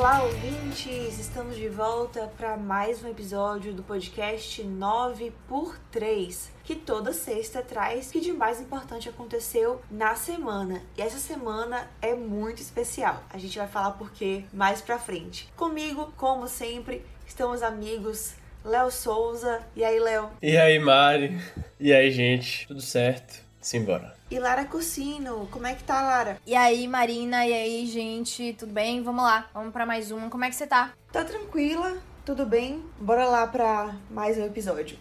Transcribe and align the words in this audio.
Olá, 0.00 0.22
ouvintes! 0.22 1.18
Estamos 1.18 1.58
de 1.58 1.68
volta 1.68 2.26
para 2.38 2.56
mais 2.56 3.04
um 3.04 3.08
episódio 3.08 3.74
do 3.74 3.82
podcast 3.82 4.64
9 4.64 5.30
por 5.46 5.78
3, 5.92 6.50
que 6.64 6.74
toda 6.74 7.12
sexta 7.12 7.60
traz 7.60 8.08
o 8.08 8.12
que 8.12 8.20
de 8.20 8.32
mais 8.32 8.58
importante 8.62 9.10
aconteceu 9.10 9.82
na 9.90 10.14
semana. 10.14 10.80
E 10.96 11.02
essa 11.02 11.18
semana 11.18 11.86
é 12.00 12.14
muito 12.14 12.62
especial. 12.62 13.22
A 13.28 13.36
gente 13.36 13.58
vai 13.58 13.68
falar 13.68 13.90
por 13.90 14.10
quê 14.10 14.44
mais 14.54 14.80
pra 14.80 14.98
frente. 14.98 15.52
Comigo, 15.54 16.10
como 16.16 16.48
sempre, 16.48 17.04
estão 17.26 17.52
os 17.52 17.62
amigos 17.62 18.36
Léo 18.64 18.90
Souza. 18.90 19.60
E 19.76 19.84
aí, 19.84 20.00
Léo? 20.00 20.30
E 20.40 20.56
aí, 20.56 20.78
Mari? 20.78 21.38
E 21.78 21.92
aí, 21.92 22.10
gente? 22.10 22.66
Tudo 22.66 22.80
certo? 22.80 23.44
Simbora. 23.60 24.19
E 24.30 24.38
Lara 24.38 24.64
Cursino, 24.64 25.48
como 25.50 25.66
é 25.66 25.74
que 25.74 25.82
tá, 25.82 26.00
Lara? 26.02 26.38
E 26.46 26.54
aí, 26.54 26.86
Marina, 26.86 27.44
e 27.44 27.52
aí, 27.52 27.86
gente, 27.86 28.54
tudo 28.56 28.72
bem? 28.72 29.02
Vamos 29.02 29.24
lá, 29.24 29.50
vamos 29.52 29.72
para 29.72 29.84
mais 29.84 30.12
uma. 30.12 30.30
Como 30.30 30.44
é 30.44 30.48
que 30.48 30.54
você 30.54 30.68
tá? 30.68 30.92
Tá 31.10 31.24
tranquila, 31.24 31.98
tudo 32.24 32.46
bem? 32.46 32.80
Bora 33.00 33.26
lá 33.26 33.44
pra 33.48 33.96
mais 34.08 34.38
um 34.38 34.46
episódio. 34.46 34.96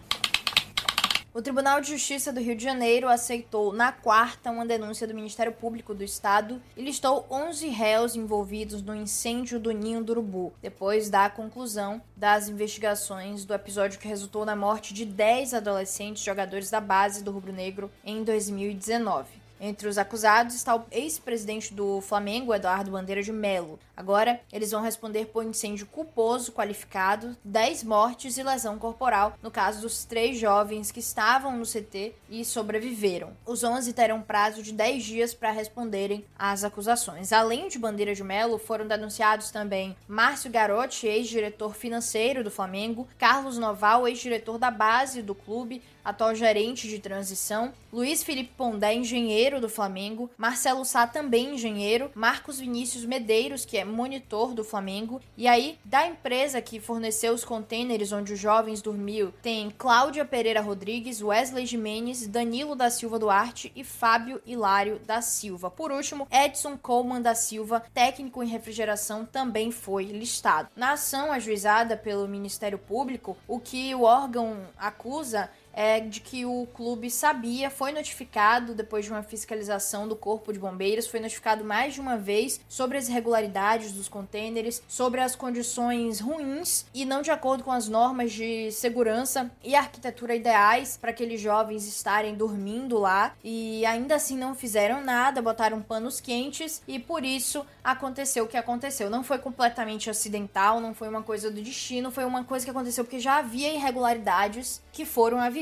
O 1.31 1.43
Tribunal 1.43 1.79
de 1.79 1.89
Justiça 1.89 2.33
do 2.33 2.39
Rio 2.39 2.55
de 2.55 2.63
Janeiro 2.63 3.07
aceitou 3.07 3.71
na 3.71 3.91
quarta 3.91 4.49
uma 4.49 4.65
denúncia 4.65 5.05
do 5.05 5.13
Ministério 5.13 5.53
Público 5.53 5.93
do 5.93 6.03
Estado 6.03 6.59
e 6.75 6.81
listou 6.81 7.27
11 7.29 7.67
réus 7.67 8.15
envolvidos 8.15 8.81
no 8.81 8.95
incêndio 8.95 9.59
do 9.59 9.69
Ninho 9.69 10.03
do 10.03 10.13
Urubu, 10.13 10.51
depois 10.59 11.07
da 11.07 11.29
conclusão 11.29 12.01
das 12.17 12.49
investigações 12.49 13.45
do 13.45 13.53
episódio 13.53 13.99
que 13.99 14.07
resultou 14.07 14.43
na 14.43 14.55
morte 14.55 14.91
de 14.91 15.05
10 15.05 15.53
adolescentes 15.53 16.23
jogadores 16.23 16.71
da 16.71 16.81
base 16.81 17.23
do 17.23 17.31
Rubro 17.31 17.53
Negro 17.53 17.91
em 18.03 18.23
2019. 18.23 19.38
Entre 19.59 19.87
os 19.87 19.97
acusados 19.97 20.55
está 20.55 20.75
o 20.75 20.85
ex-presidente 20.89 21.73
do 21.73 21.99
Flamengo, 22.01 22.53
Eduardo 22.53 22.91
Bandeira 22.91 23.21
de 23.21 23.31
Melo. 23.31 23.77
Agora, 23.95 24.39
eles 24.53 24.71
vão 24.71 24.81
responder 24.81 25.25
por 25.25 25.43
incêndio 25.43 25.85
culposo 25.85 26.53
qualificado, 26.53 27.35
10 27.43 27.83
mortes 27.83 28.37
e 28.37 28.43
lesão 28.43 28.79
corporal, 28.79 29.37
no 29.43 29.51
caso 29.51 29.81
dos 29.81 30.05
três 30.05 30.39
jovens 30.39 30.89
que 30.89 31.01
estavam 31.01 31.57
no 31.57 31.65
CT 31.65 32.13
e 32.29 32.45
sobreviveram. 32.45 33.33
Os 33.45 33.61
11 33.61 33.91
terão 33.91 34.21
prazo 34.21 34.63
de 34.63 34.71
10 34.71 35.03
dias 35.03 35.33
para 35.33 35.51
responderem 35.51 36.23
às 36.37 36.63
acusações. 36.63 37.33
Além 37.33 37.67
de 37.67 37.77
Bandeira 37.77 38.15
de 38.15 38.23
Melo, 38.23 38.57
foram 38.57 38.87
denunciados 38.87 39.51
também 39.51 39.93
Márcio 40.07 40.49
Garotti, 40.49 41.05
ex-diretor 41.05 41.75
financeiro 41.75 42.41
do 42.41 42.51
Flamengo, 42.51 43.05
Carlos 43.17 43.57
Noval, 43.57 44.07
ex-diretor 44.07 44.57
da 44.57 44.71
base 44.71 45.21
do 45.21 45.35
clube, 45.35 45.81
atual 46.03 46.33
gerente 46.33 46.87
de 46.87 46.99
transição, 46.99 47.73
Luiz 47.91 48.23
Felipe 48.23 48.51
Pondé, 48.55 48.93
engenheiro 48.93 49.48
do 49.57 49.69
Flamengo, 49.69 50.29
Marcelo 50.37 50.83
Sá, 50.83 51.07
também 51.07 51.55
engenheiro, 51.55 52.11
Marcos 52.13 52.59
Vinícius 52.59 53.05
Medeiros, 53.05 53.63
que 53.63 53.77
é 53.77 53.85
monitor 53.85 54.53
do 54.53 54.65
Flamengo, 54.65 55.21
e 55.37 55.47
aí 55.47 55.79
da 55.85 56.05
empresa 56.05 56.61
que 56.61 56.81
forneceu 56.81 57.33
os 57.33 57.45
contêineres 57.45 58.11
onde 58.11 58.33
os 58.33 58.39
jovens 58.39 58.81
dormiam, 58.81 59.31
tem 59.41 59.71
Cláudia 59.77 60.25
Pereira 60.25 60.59
Rodrigues, 60.59 61.21
Wesley 61.21 61.65
Jimenez, 61.65 62.27
Danilo 62.27 62.75
da 62.75 62.89
Silva 62.89 63.17
Duarte 63.17 63.71
e 63.73 63.85
Fábio 63.85 64.41
Hilário 64.45 64.99
da 65.05 65.21
Silva. 65.21 65.71
Por 65.71 65.91
último, 65.91 66.27
Edson 66.29 66.77
Coleman 66.77 67.21
da 67.21 67.33
Silva, 67.33 67.83
técnico 67.93 68.43
em 68.43 68.47
refrigeração, 68.47 69.25
também 69.25 69.71
foi 69.71 70.05
listado. 70.05 70.69
Na 70.75 70.91
ação 70.91 71.31
ajuizada 71.31 71.95
pelo 71.95 72.27
Ministério 72.27 72.77
Público, 72.77 73.37
o 73.47 73.59
que 73.59 73.95
o 73.95 74.01
órgão 74.01 74.57
acusa 74.77 75.49
é 75.73 75.99
de 75.99 76.19
que 76.19 76.45
o 76.45 76.67
clube 76.73 77.09
sabia, 77.09 77.69
foi 77.69 77.91
notificado 77.91 78.73
depois 78.73 79.05
de 79.05 79.11
uma 79.11 79.23
fiscalização 79.23 80.07
do 80.07 80.15
Corpo 80.15 80.51
de 80.51 80.59
Bombeiros, 80.59 81.07
foi 81.07 81.19
notificado 81.19 81.63
mais 81.63 81.93
de 81.93 82.01
uma 82.01 82.17
vez 82.17 82.59
sobre 82.67 82.97
as 82.97 83.07
irregularidades 83.07 83.91
dos 83.91 84.09
contêineres, 84.09 84.81
sobre 84.87 85.21
as 85.21 85.35
condições 85.35 86.19
ruins 86.19 86.85
e 86.93 87.05
não 87.05 87.21
de 87.21 87.31
acordo 87.31 87.63
com 87.63 87.71
as 87.71 87.87
normas 87.87 88.31
de 88.31 88.71
segurança 88.71 89.49
e 89.63 89.75
arquitetura 89.75 90.35
ideais 90.35 90.97
para 90.97 91.11
aqueles 91.11 91.39
jovens 91.39 91.87
estarem 91.87 92.35
dormindo 92.35 92.97
lá 92.97 93.33
e 93.43 93.85
ainda 93.85 94.15
assim 94.15 94.37
não 94.37 94.55
fizeram 94.55 95.03
nada, 95.03 95.41
botaram 95.41 95.81
panos 95.81 96.19
quentes 96.19 96.81
e 96.87 96.99
por 96.99 97.23
isso 97.23 97.65
aconteceu 97.83 98.45
o 98.45 98.47
que 98.47 98.57
aconteceu. 98.57 99.09
Não 99.09 99.23
foi 99.23 99.37
completamente 99.37 100.09
acidental, 100.09 100.79
não 100.79 100.93
foi 100.93 101.07
uma 101.07 101.23
coisa 101.23 101.49
do 101.49 101.61
destino, 101.61 102.11
foi 102.11 102.25
uma 102.25 102.43
coisa 102.43 102.65
que 102.65 102.71
aconteceu 102.71 103.03
porque 103.03 103.19
já 103.19 103.37
havia 103.37 103.73
irregularidades 103.73 104.81
que 104.91 105.05
foram 105.05 105.39
avisadas 105.39 105.58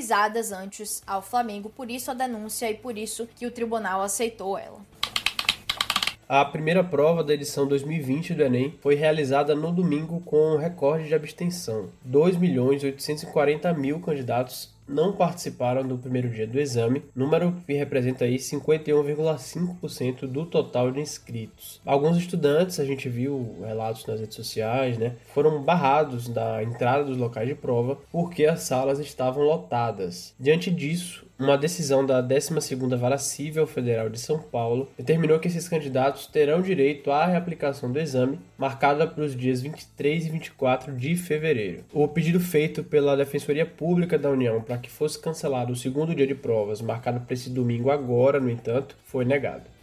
antes 0.51 1.01
ao 1.05 1.21
Flamengo, 1.21 1.69
por 1.69 1.89
isso 1.89 2.11
a 2.11 2.13
denúncia 2.13 2.69
e 2.69 2.75
por 2.75 2.97
isso 2.97 3.27
que 3.35 3.45
o 3.45 3.51
tribunal 3.51 4.01
aceitou 4.01 4.57
ela. 4.57 4.79
A 6.29 6.43
primeira 6.43 6.83
prova 6.83 7.23
da 7.23 7.33
edição 7.33 7.65
2020 7.65 8.33
do 8.33 8.43
Enem 8.43 8.77
foi 8.81 8.95
realizada 8.95 9.55
no 9.55 9.71
domingo 9.71 10.19
com 10.25 10.55
um 10.55 10.57
recorde 10.57 11.07
de 11.07 11.15
abstenção. 11.15 11.89
2.840.000 12.05 14.01
candidatos 14.01 14.76
não 14.87 15.11
participaram 15.11 15.85
do 15.85 15.97
primeiro 15.97 16.29
dia 16.29 16.47
do 16.47 16.59
exame, 16.59 17.03
número 17.15 17.53
que 17.65 17.73
representa 17.73 18.25
aí 18.25 18.37
51,5% 18.37 20.27
do 20.27 20.45
total 20.45 20.91
de 20.91 21.01
inscritos. 21.01 21.81
Alguns 21.85 22.17
estudantes, 22.17 22.79
a 22.79 22.85
gente 22.85 23.09
viu 23.09 23.57
relatos 23.61 24.05
nas 24.05 24.19
redes 24.19 24.35
sociais, 24.35 24.97
né, 24.97 25.15
foram 25.33 25.61
barrados 25.61 26.27
da 26.29 26.63
entrada 26.63 27.03
dos 27.03 27.17
locais 27.17 27.47
de 27.47 27.55
prova 27.55 27.97
porque 28.11 28.45
as 28.45 28.61
salas 28.61 28.99
estavam 28.99 29.43
lotadas. 29.43 30.33
Diante 30.39 30.71
disso, 30.71 31.26
uma 31.39 31.57
decisão 31.57 32.05
da 32.05 32.21
12ª 32.21 32.97
Vara 32.97 33.17
Civil 33.17 33.67
Federal 33.67 34.09
de 34.09 34.19
São 34.19 34.39
Paulo 34.39 34.89
determinou 34.97 35.39
que 35.39 35.47
esses 35.47 35.69
candidatos 35.69 36.25
terão 36.25 36.61
direito 36.61 37.11
à 37.11 37.25
reaplicação 37.25 37.91
do 37.91 37.99
exame, 37.99 38.39
marcada 38.57 39.05
para 39.05 39.23
os 39.23 39.35
dias 39.35 39.61
23 39.61 40.25
e 40.25 40.29
24 40.29 40.95
de 40.95 41.15
fevereiro. 41.15 41.83
O 41.93 42.07
pedido 42.07 42.39
feito 42.39 42.83
pela 42.83 43.15
Defensoria 43.15 43.65
Pública 43.65 44.17
da 44.17 44.29
União 44.29 44.61
para 44.61 44.77
que 44.77 44.89
fosse 44.89 45.19
cancelado 45.19 45.73
o 45.73 45.75
segundo 45.75 46.15
dia 46.15 46.25
de 46.25 46.35
provas, 46.35 46.81
marcado 46.81 47.19
para 47.19 47.33
esse 47.33 47.49
domingo 47.49 47.91
agora, 47.91 48.39
no 48.39 48.49
entanto, 48.49 48.97
foi 49.03 49.23
negado. 49.23 49.76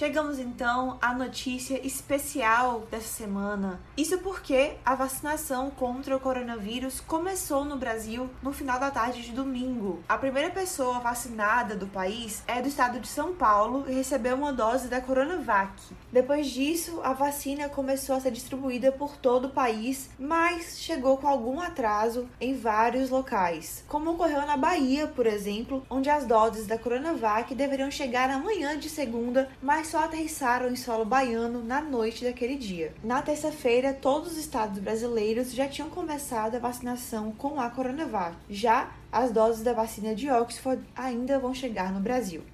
Chegamos 0.00 0.38
então 0.38 0.96
à 1.02 1.12
notícia 1.12 1.86
especial 1.86 2.86
dessa 2.90 3.06
semana. 3.06 3.78
Isso 3.98 4.16
porque 4.20 4.78
a 4.82 4.94
vacinação 4.94 5.68
contra 5.68 6.16
o 6.16 6.18
coronavírus 6.18 7.00
começou 7.00 7.66
no 7.66 7.76
Brasil 7.76 8.30
no 8.42 8.50
final 8.50 8.80
da 8.80 8.90
tarde 8.90 9.20
de 9.20 9.32
domingo. 9.32 10.02
A 10.08 10.16
primeira 10.16 10.48
pessoa 10.48 11.00
vacinada 11.00 11.76
do 11.76 11.86
país 11.86 12.42
é 12.46 12.62
do 12.62 12.68
estado 12.68 12.98
de 12.98 13.08
São 13.08 13.34
Paulo 13.34 13.84
e 13.88 13.92
recebeu 13.92 14.36
uma 14.36 14.54
dose 14.54 14.88
da 14.88 15.02
Coronavac. 15.02 15.70
Depois 16.10 16.46
disso, 16.46 17.02
a 17.04 17.12
vacina 17.12 17.68
começou 17.68 18.16
a 18.16 18.20
ser 18.20 18.30
distribuída 18.30 18.90
por 18.90 19.18
todo 19.18 19.48
o 19.48 19.50
país, 19.50 20.08
mas 20.18 20.78
chegou 20.78 21.18
com 21.18 21.28
algum 21.28 21.60
atraso 21.60 22.26
em 22.40 22.56
vários 22.56 23.10
locais, 23.10 23.84
como 23.86 24.12
ocorreu 24.12 24.46
na 24.46 24.56
Bahia, 24.56 25.06
por 25.08 25.26
exemplo, 25.26 25.84
onde 25.90 26.08
as 26.08 26.24
doses 26.24 26.66
da 26.66 26.78
Coronavac 26.78 27.54
deveriam 27.54 27.90
chegar 27.90 28.30
amanhã 28.30 28.78
de 28.78 28.88
segunda, 28.88 29.50
mas 29.62 29.89
só 29.90 30.04
aterrissaram 30.04 30.70
em 30.70 30.76
solo 30.76 31.04
baiano 31.04 31.64
na 31.64 31.80
noite 31.80 32.24
daquele 32.24 32.54
dia. 32.54 32.94
Na 33.02 33.20
terça-feira, 33.20 33.92
todos 33.92 34.32
os 34.32 34.38
estados 34.38 34.78
brasileiros 34.78 35.52
já 35.52 35.66
tinham 35.66 35.90
começado 35.90 36.54
a 36.54 36.60
vacinação 36.60 37.32
com 37.32 37.60
a 37.60 37.68
Coronavac. 37.68 38.36
Já 38.48 38.92
as 39.10 39.32
doses 39.32 39.64
da 39.64 39.72
vacina 39.72 40.14
de 40.14 40.30
Oxford 40.30 40.80
ainda 40.94 41.40
vão 41.40 41.52
chegar 41.52 41.92
no 41.92 41.98
Brasil. 41.98 42.44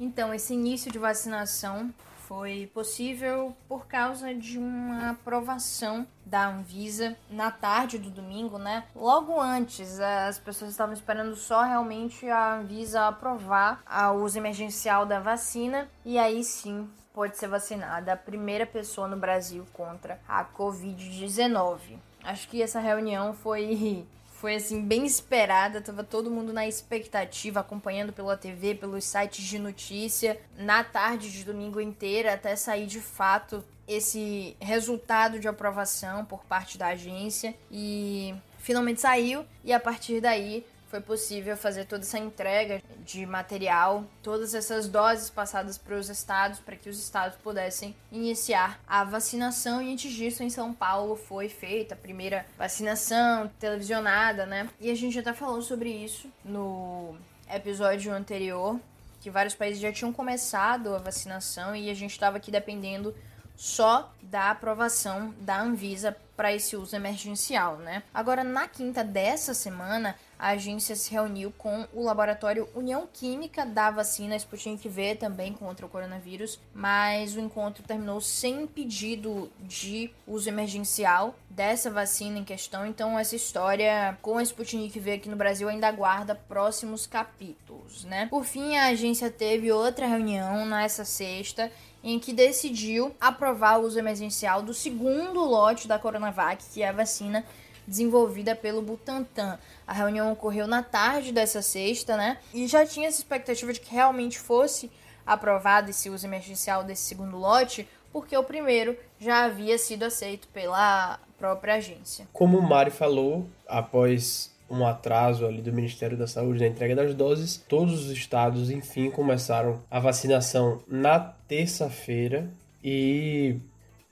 Então, 0.00 0.32
esse 0.32 0.54
início 0.54 0.90
de 0.90 0.98
vacinação 0.98 1.92
foi 2.28 2.70
possível 2.74 3.56
por 3.66 3.86
causa 3.86 4.34
de 4.34 4.58
uma 4.58 5.12
aprovação 5.12 6.06
da 6.26 6.46
Anvisa 6.46 7.16
na 7.30 7.50
tarde 7.50 7.98
do 7.98 8.10
domingo, 8.10 8.58
né? 8.58 8.84
Logo 8.94 9.40
antes, 9.40 9.98
as 9.98 10.38
pessoas 10.38 10.72
estavam 10.72 10.92
esperando 10.92 11.34
só 11.34 11.62
realmente 11.62 12.28
a 12.28 12.56
Anvisa 12.56 13.06
aprovar 13.06 13.82
o 14.14 14.22
uso 14.22 14.36
emergencial 14.36 15.06
da 15.06 15.18
vacina 15.18 15.88
e 16.04 16.18
aí 16.18 16.44
sim 16.44 16.86
pode 17.14 17.38
ser 17.38 17.48
vacinada 17.48 18.12
a 18.12 18.16
primeira 18.16 18.66
pessoa 18.66 19.08
no 19.08 19.16
Brasil 19.16 19.66
contra 19.72 20.20
a 20.28 20.44
Covid-19. 20.44 21.98
Acho 22.22 22.46
que 22.46 22.62
essa 22.62 22.78
reunião 22.78 23.32
foi 23.32 24.06
foi 24.40 24.54
assim 24.54 24.80
bem 24.80 25.04
esperada, 25.04 25.80
tava 25.80 26.04
todo 26.04 26.30
mundo 26.30 26.52
na 26.52 26.66
expectativa, 26.66 27.58
acompanhando 27.58 28.12
pela 28.12 28.36
TV, 28.36 28.74
pelos 28.74 29.04
sites 29.04 29.44
de 29.44 29.58
notícia, 29.58 30.40
na 30.56 30.84
tarde 30.84 31.30
de 31.30 31.44
domingo 31.44 31.80
inteira 31.80 32.34
até 32.34 32.54
sair 32.54 32.86
de 32.86 33.00
fato 33.00 33.64
esse 33.86 34.56
resultado 34.60 35.40
de 35.40 35.48
aprovação 35.48 36.24
por 36.24 36.44
parte 36.44 36.78
da 36.78 36.88
agência. 36.88 37.52
E 37.70 38.32
finalmente 38.58 39.00
saiu. 39.00 39.44
E 39.64 39.72
a 39.72 39.80
partir 39.80 40.20
daí 40.20 40.64
foi 40.88 41.00
possível 41.00 41.56
fazer 41.56 41.84
toda 41.84 42.02
essa 42.02 42.18
entrega 42.18 42.82
de 43.04 43.24
material, 43.26 44.04
todas 44.22 44.54
essas 44.54 44.88
doses 44.88 45.30
passadas 45.30 45.76
para 45.76 45.96
os 45.96 46.08
estados, 46.08 46.58
para 46.58 46.76
que 46.76 46.88
os 46.88 46.98
estados 46.98 47.38
pudessem 47.38 47.94
iniciar 48.10 48.80
a 48.86 49.04
vacinação. 49.04 49.82
E 49.82 49.92
antes 49.92 50.12
disso, 50.12 50.42
em 50.42 50.50
São 50.50 50.72
Paulo, 50.72 51.14
foi 51.14 51.48
feita 51.48 51.94
a 51.94 51.96
primeira 51.96 52.46
vacinação 52.56 53.50
televisionada, 53.60 54.46
né? 54.46 54.68
E 54.80 54.90
a 54.90 54.94
gente 54.94 55.14
já 55.14 55.22
tá 55.22 55.34
falando 55.34 55.62
sobre 55.62 55.90
isso 55.90 56.28
no 56.44 57.14
episódio 57.52 58.12
anterior, 58.12 58.80
que 59.20 59.30
vários 59.30 59.54
países 59.54 59.80
já 59.80 59.92
tinham 59.92 60.12
começado 60.12 60.94
a 60.94 60.98
vacinação 60.98 61.76
e 61.76 61.90
a 61.90 61.94
gente 61.94 62.12
estava 62.12 62.38
aqui 62.38 62.50
dependendo 62.50 63.14
só 63.56 64.14
da 64.22 64.50
aprovação 64.50 65.34
da 65.40 65.60
Anvisa 65.60 66.16
para 66.36 66.54
esse 66.54 66.76
uso 66.76 66.94
emergencial, 66.94 67.76
né? 67.78 68.04
Agora, 68.14 68.44
na 68.44 68.68
quinta 68.68 69.02
dessa 69.02 69.52
semana, 69.52 70.14
a 70.38 70.50
agência 70.50 70.94
se 70.94 71.10
reuniu 71.10 71.52
com 71.58 71.86
o 71.92 72.04
laboratório 72.04 72.68
União 72.74 73.08
Química 73.12 73.66
da 73.66 73.90
vacina 73.90 74.36
Sputnik 74.36 74.88
V 74.88 75.16
também 75.16 75.52
contra 75.52 75.84
o 75.84 75.88
coronavírus, 75.88 76.60
mas 76.72 77.34
o 77.34 77.40
encontro 77.40 77.82
terminou 77.82 78.20
sem 78.20 78.66
pedido 78.66 79.50
de 79.60 80.10
uso 80.26 80.48
emergencial 80.48 81.34
dessa 81.50 81.90
vacina 81.90 82.38
em 82.38 82.44
questão, 82.44 82.86
então 82.86 83.18
essa 83.18 83.34
história 83.34 84.16
com 84.22 84.38
a 84.38 84.42
Sputnik 84.42 84.98
V 85.00 85.12
aqui 85.14 85.28
no 85.28 85.36
Brasil 85.36 85.68
ainda 85.68 85.88
aguarda 85.88 86.34
próximos 86.34 87.06
capítulos, 87.06 88.04
né? 88.04 88.26
Por 88.30 88.44
fim, 88.44 88.76
a 88.76 88.86
agência 88.86 89.30
teve 89.30 89.72
outra 89.72 90.06
reunião 90.06 90.64
nessa 90.64 91.04
sexta 91.04 91.70
em 92.02 92.18
que 92.18 92.32
decidiu 92.32 93.14
aprovar 93.20 93.80
o 93.80 93.84
uso 93.84 93.98
emergencial 93.98 94.62
do 94.62 94.72
segundo 94.72 95.42
lote 95.42 95.88
da 95.88 95.98
Coronavac, 95.98 96.62
que 96.72 96.82
é 96.82 96.88
a 96.88 96.92
vacina 96.92 97.44
desenvolvida 97.88 98.54
pelo 98.54 98.82
Butantan. 98.82 99.58
A 99.86 99.92
reunião 99.92 100.30
ocorreu 100.30 100.66
na 100.66 100.82
tarde 100.82 101.32
dessa 101.32 101.62
sexta, 101.62 102.16
né? 102.16 102.38
E 102.52 102.66
já 102.66 102.86
tinha 102.86 103.08
essa 103.08 103.18
expectativa 103.18 103.72
de 103.72 103.80
que 103.80 103.92
realmente 103.92 104.38
fosse 104.38 104.90
aprovado 105.26 105.90
esse 105.90 106.08
uso 106.08 106.26
emergencial 106.26 106.84
desse 106.84 107.02
segundo 107.02 107.36
lote, 107.36 107.88
porque 108.12 108.36
o 108.36 108.44
primeiro 108.44 108.96
já 109.18 109.44
havia 109.44 109.78
sido 109.78 110.04
aceito 110.04 110.48
pela 110.48 111.18
própria 111.38 111.74
agência. 111.74 112.26
Como 112.32 112.58
o 112.58 112.62
Mari 112.62 112.90
falou, 112.90 113.48
após 113.66 114.50
um 114.70 114.86
atraso 114.86 115.46
ali 115.46 115.62
do 115.62 115.72
Ministério 115.72 116.16
da 116.16 116.26
Saúde 116.26 116.60
na 116.60 116.66
entrega 116.66 116.94
das 116.94 117.14
doses. 117.14 117.56
Todos 117.68 118.04
os 118.04 118.10
estados, 118.10 118.70
enfim, 118.70 119.10
começaram 119.10 119.80
a 119.90 119.98
vacinação 119.98 120.82
na 120.86 121.18
terça-feira 121.18 122.50
e 122.84 123.56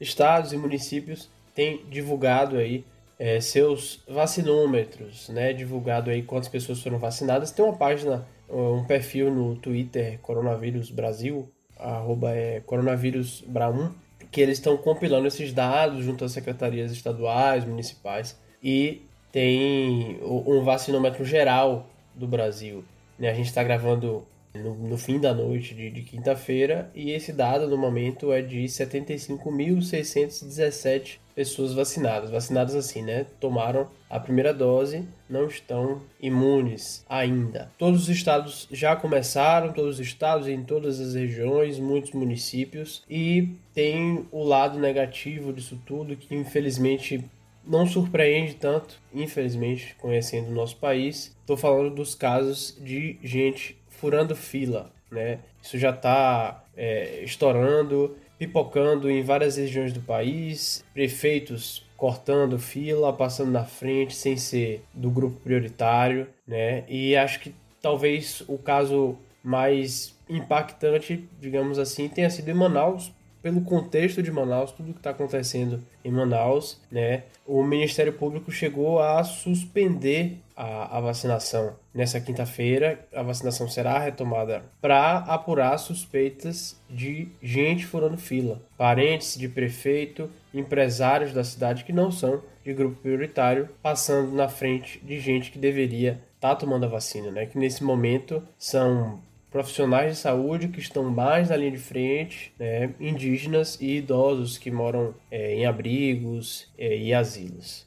estados 0.00 0.52
e 0.52 0.56
municípios 0.56 1.28
têm 1.54 1.84
divulgado 1.88 2.56
aí 2.56 2.84
é, 3.18 3.40
seus 3.40 4.02
vacinômetros, 4.08 5.28
né? 5.28 5.52
Divulgado 5.52 6.10
aí 6.10 6.22
quantas 6.22 6.48
pessoas 6.48 6.82
foram 6.82 6.98
vacinadas. 6.98 7.50
Tem 7.50 7.64
uma 7.64 7.76
página, 7.76 8.26
um 8.48 8.84
perfil 8.84 9.30
no 9.30 9.56
Twitter, 9.56 10.18
Coronavírus 10.20 10.90
Brasil, 10.90 11.50
arroba 11.78 12.32
é 12.32 12.60
coronavírus 12.60 13.44
Bra1, 13.48 13.90
que 14.30 14.40
eles 14.40 14.58
estão 14.58 14.76
compilando 14.76 15.26
esses 15.26 15.52
dados 15.52 16.04
junto 16.04 16.24
às 16.24 16.32
secretarias 16.32 16.92
estaduais, 16.92 17.64
municipais 17.64 18.38
e 18.62 19.02
tem 19.32 20.18
um 20.22 20.62
vacinômetro 20.62 21.24
geral 21.24 21.86
do 22.14 22.26
Brasil. 22.26 22.84
Né? 23.18 23.28
A 23.28 23.34
gente 23.34 23.46
está 23.46 23.62
gravando 23.62 24.26
no, 24.62 24.74
no, 24.74 24.98
fim 24.98 25.20
da 25.20 25.34
noite 25.34 25.74
de, 25.74 25.90
de 25.90 26.02
quinta-feira 26.02 26.90
e 26.94 27.10
esse 27.10 27.32
dado 27.32 27.66
no 27.68 27.76
momento 27.76 28.32
é 28.32 28.40
de 28.42 28.64
75.617 28.64 31.18
pessoas 31.34 31.74
vacinadas. 31.74 32.30
Vacinadas 32.30 32.74
assim, 32.74 33.02
né? 33.02 33.26
Tomaram 33.38 33.86
a 34.08 34.18
primeira 34.18 34.54
dose, 34.54 35.06
não 35.28 35.46
estão 35.46 36.00
imunes 36.20 37.04
ainda. 37.08 37.70
Todos 37.78 38.02
os 38.04 38.08
estados 38.08 38.66
já 38.72 38.96
começaram, 38.96 39.72
todos 39.72 40.00
os 40.00 40.06
estados 40.06 40.48
em 40.48 40.62
todas 40.62 40.98
as 40.98 41.14
regiões, 41.14 41.78
muitos 41.78 42.12
municípios 42.12 43.04
e 43.08 43.50
tem 43.74 44.26
o 44.32 44.42
lado 44.42 44.78
negativo 44.78 45.52
disso 45.52 45.78
tudo 45.84 46.16
que 46.16 46.34
infelizmente 46.34 47.22
não 47.66 47.86
surpreende 47.86 48.54
tanto, 48.54 49.00
infelizmente, 49.12 49.94
conhecendo 49.98 50.48
o 50.48 50.54
nosso 50.54 50.76
país. 50.76 51.36
Estou 51.40 51.56
falando 51.56 51.94
dos 51.94 52.14
casos 52.14 52.76
de 52.80 53.18
gente 53.22 53.76
furando 53.98 54.34
fila, 54.34 54.90
né? 55.10 55.38
Isso 55.62 55.78
já 55.78 55.90
está 55.90 56.64
é, 56.76 57.20
estourando, 57.22 58.16
pipocando 58.38 59.10
em 59.10 59.22
várias 59.22 59.56
regiões 59.56 59.92
do 59.92 60.00
país, 60.00 60.84
prefeitos 60.92 61.84
cortando 61.96 62.58
fila, 62.58 63.12
passando 63.12 63.50
na 63.50 63.64
frente 63.64 64.14
sem 64.14 64.36
ser 64.36 64.84
do 64.92 65.10
grupo 65.10 65.40
prioritário, 65.40 66.28
né? 66.46 66.84
E 66.88 67.16
acho 67.16 67.40
que 67.40 67.54
talvez 67.80 68.42
o 68.46 68.58
caso 68.58 69.16
mais 69.42 70.14
impactante, 70.28 71.26
digamos 71.40 71.78
assim, 71.78 72.08
tenha 72.08 72.28
sido 72.28 72.50
em 72.50 72.54
Manaus, 72.54 73.12
pelo 73.46 73.60
contexto 73.60 74.24
de 74.24 74.32
Manaus, 74.32 74.72
tudo 74.72 74.92
que 74.92 74.98
está 74.98 75.10
acontecendo 75.10 75.80
em 76.04 76.10
Manaus, 76.10 76.80
né? 76.90 77.22
O 77.46 77.62
Ministério 77.62 78.12
Público 78.12 78.50
chegou 78.50 78.98
a 78.98 79.22
suspender 79.22 80.38
a, 80.56 80.98
a 80.98 81.00
vacinação 81.00 81.76
nessa 81.94 82.20
quinta-feira. 82.20 83.06
A 83.14 83.22
vacinação 83.22 83.68
será 83.68 84.00
retomada 84.00 84.64
para 84.80 85.18
apurar 85.18 85.78
suspeitas 85.78 86.76
de 86.90 87.28
gente 87.40 87.86
furando 87.86 88.18
fila, 88.18 88.60
parentes 88.76 89.38
de 89.38 89.48
prefeito, 89.48 90.28
empresários 90.52 91.32
da 91.32 91.44
cidade 91.44 91.84
que 91.84 91.92
não 91.92 92.10
são 92.10 92.42
de 92.64 92.74
grupo 92.74 92.96
prioritário, 93.00 93.68
passando 93.80 94.32
na 94.32 94.48
frente 94.48 94.98
de 95.04 95.20
gente 95.20 95.52
que 95.52 95.58
deveria 95.60 96.20
estar 96.34 96.48
tá 96.48 96.56
tomando 96.56 96.84
a 96.84 96.88
vacina, 96.88 97.30
né? 97.30 97.46
Que 97.46 97.56
nesse 97.56 97.84
momento 97.84 98.42
são 98.58 99.20
profissionais 99.56 100.12
de 100.12 100.18
saúde 100.18 100.68
que 100.68 100.78
estão 100.78 101.04
mais 101.04 101.48
na 101.48 101.56
linha 101.56 101.70
de 101.70 101.78
frente, 101.78 102.52
né, 102.58 102.92
indígenas 103.00 103.80
e 103.80 103.96
idosos 103.96 104.58
que 104.58 104.70
moram 104.70 105.14
é, 105.30 105.54
em 105.54 105.64
abrigos 105.64 106.70
é, 106.76 106.94
e 106.94 107.14
asilos. 107.14 107.86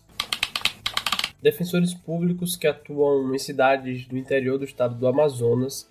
Defensores 1.39 1.93
públicos 1.93 2.55
que 2.55 2.65
atuam 2.65 3.35
em 3.35 3.37
cidades 3.37 4.07
do 4.07 4.17
interior 4.17 4.57
do 4.57 4.65
estado 4.65 4.95
do 4.95 5.07
Amazonas 5.07 5.87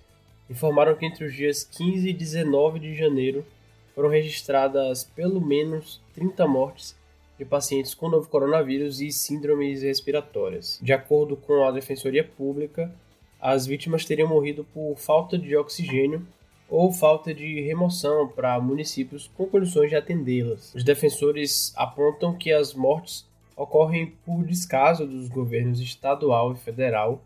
informaram 0.51 0.97
que 0.97 1.07
entre 1.07 1.25
os 1.25 1.33
dias 1.33 1.63
15 1.63 2.09
e 2.09 2.13
19 2.13 2.81
de 2.81 2.97
janeiro 2.97 3.47
foram 3.95 4.09
registradas 4.09 5.05
pelo 5.05 5.41
menos 5.41 6.01
30 6.13 6.45
mortes 6.49 6.97
de 7.39 7.45
pacientes 7.45 7.95
com 7.95 8.09
novo 8.09 8.29
coronavírus 8.29 9.01
e 9.01 9.13
síndromes 9.13 9.83
respiratórias. 9.83 10.81
De 10.83 10.93
acordo 10.93 11.37
com 11.37 11.63
a 11.65 11.71
Defensoria 11.71 12.25
Pública, 12.25 12.93
as 13.41 13.67
vítimas 13.67 14.05
teriam 14.05 14.29
morrido 14.29 14.65
por 14.73 14.97
falta 14.97 15.39
de 15.39 15.57
oxigênio 15.57 16.27
ou 16.69 16.93
falta 16.93 17.33
de 17.33 17.61
remoção 17.61 18.29
para 18.29 18.61
municípios 18.61 19.31
com 19.37 19.47
condições 19.47 19.89
de 19.89 19.97
atendê-las. 19.97 20.75
Os 20.75 20.85
defensores 20.85 21.73
apontam 21.77 22.35
que 22.35 22.53
as 22.53 22.75
mortes 22.75 23.27
ocorrem 23.57 24.15
por 24.25 24.45
descaso 24.45 25.07
dos 25.07 25.29
governos 25.29 25.81
estadual 25.81 26.53
e 26.53 26.57
federal, 26.57 27.21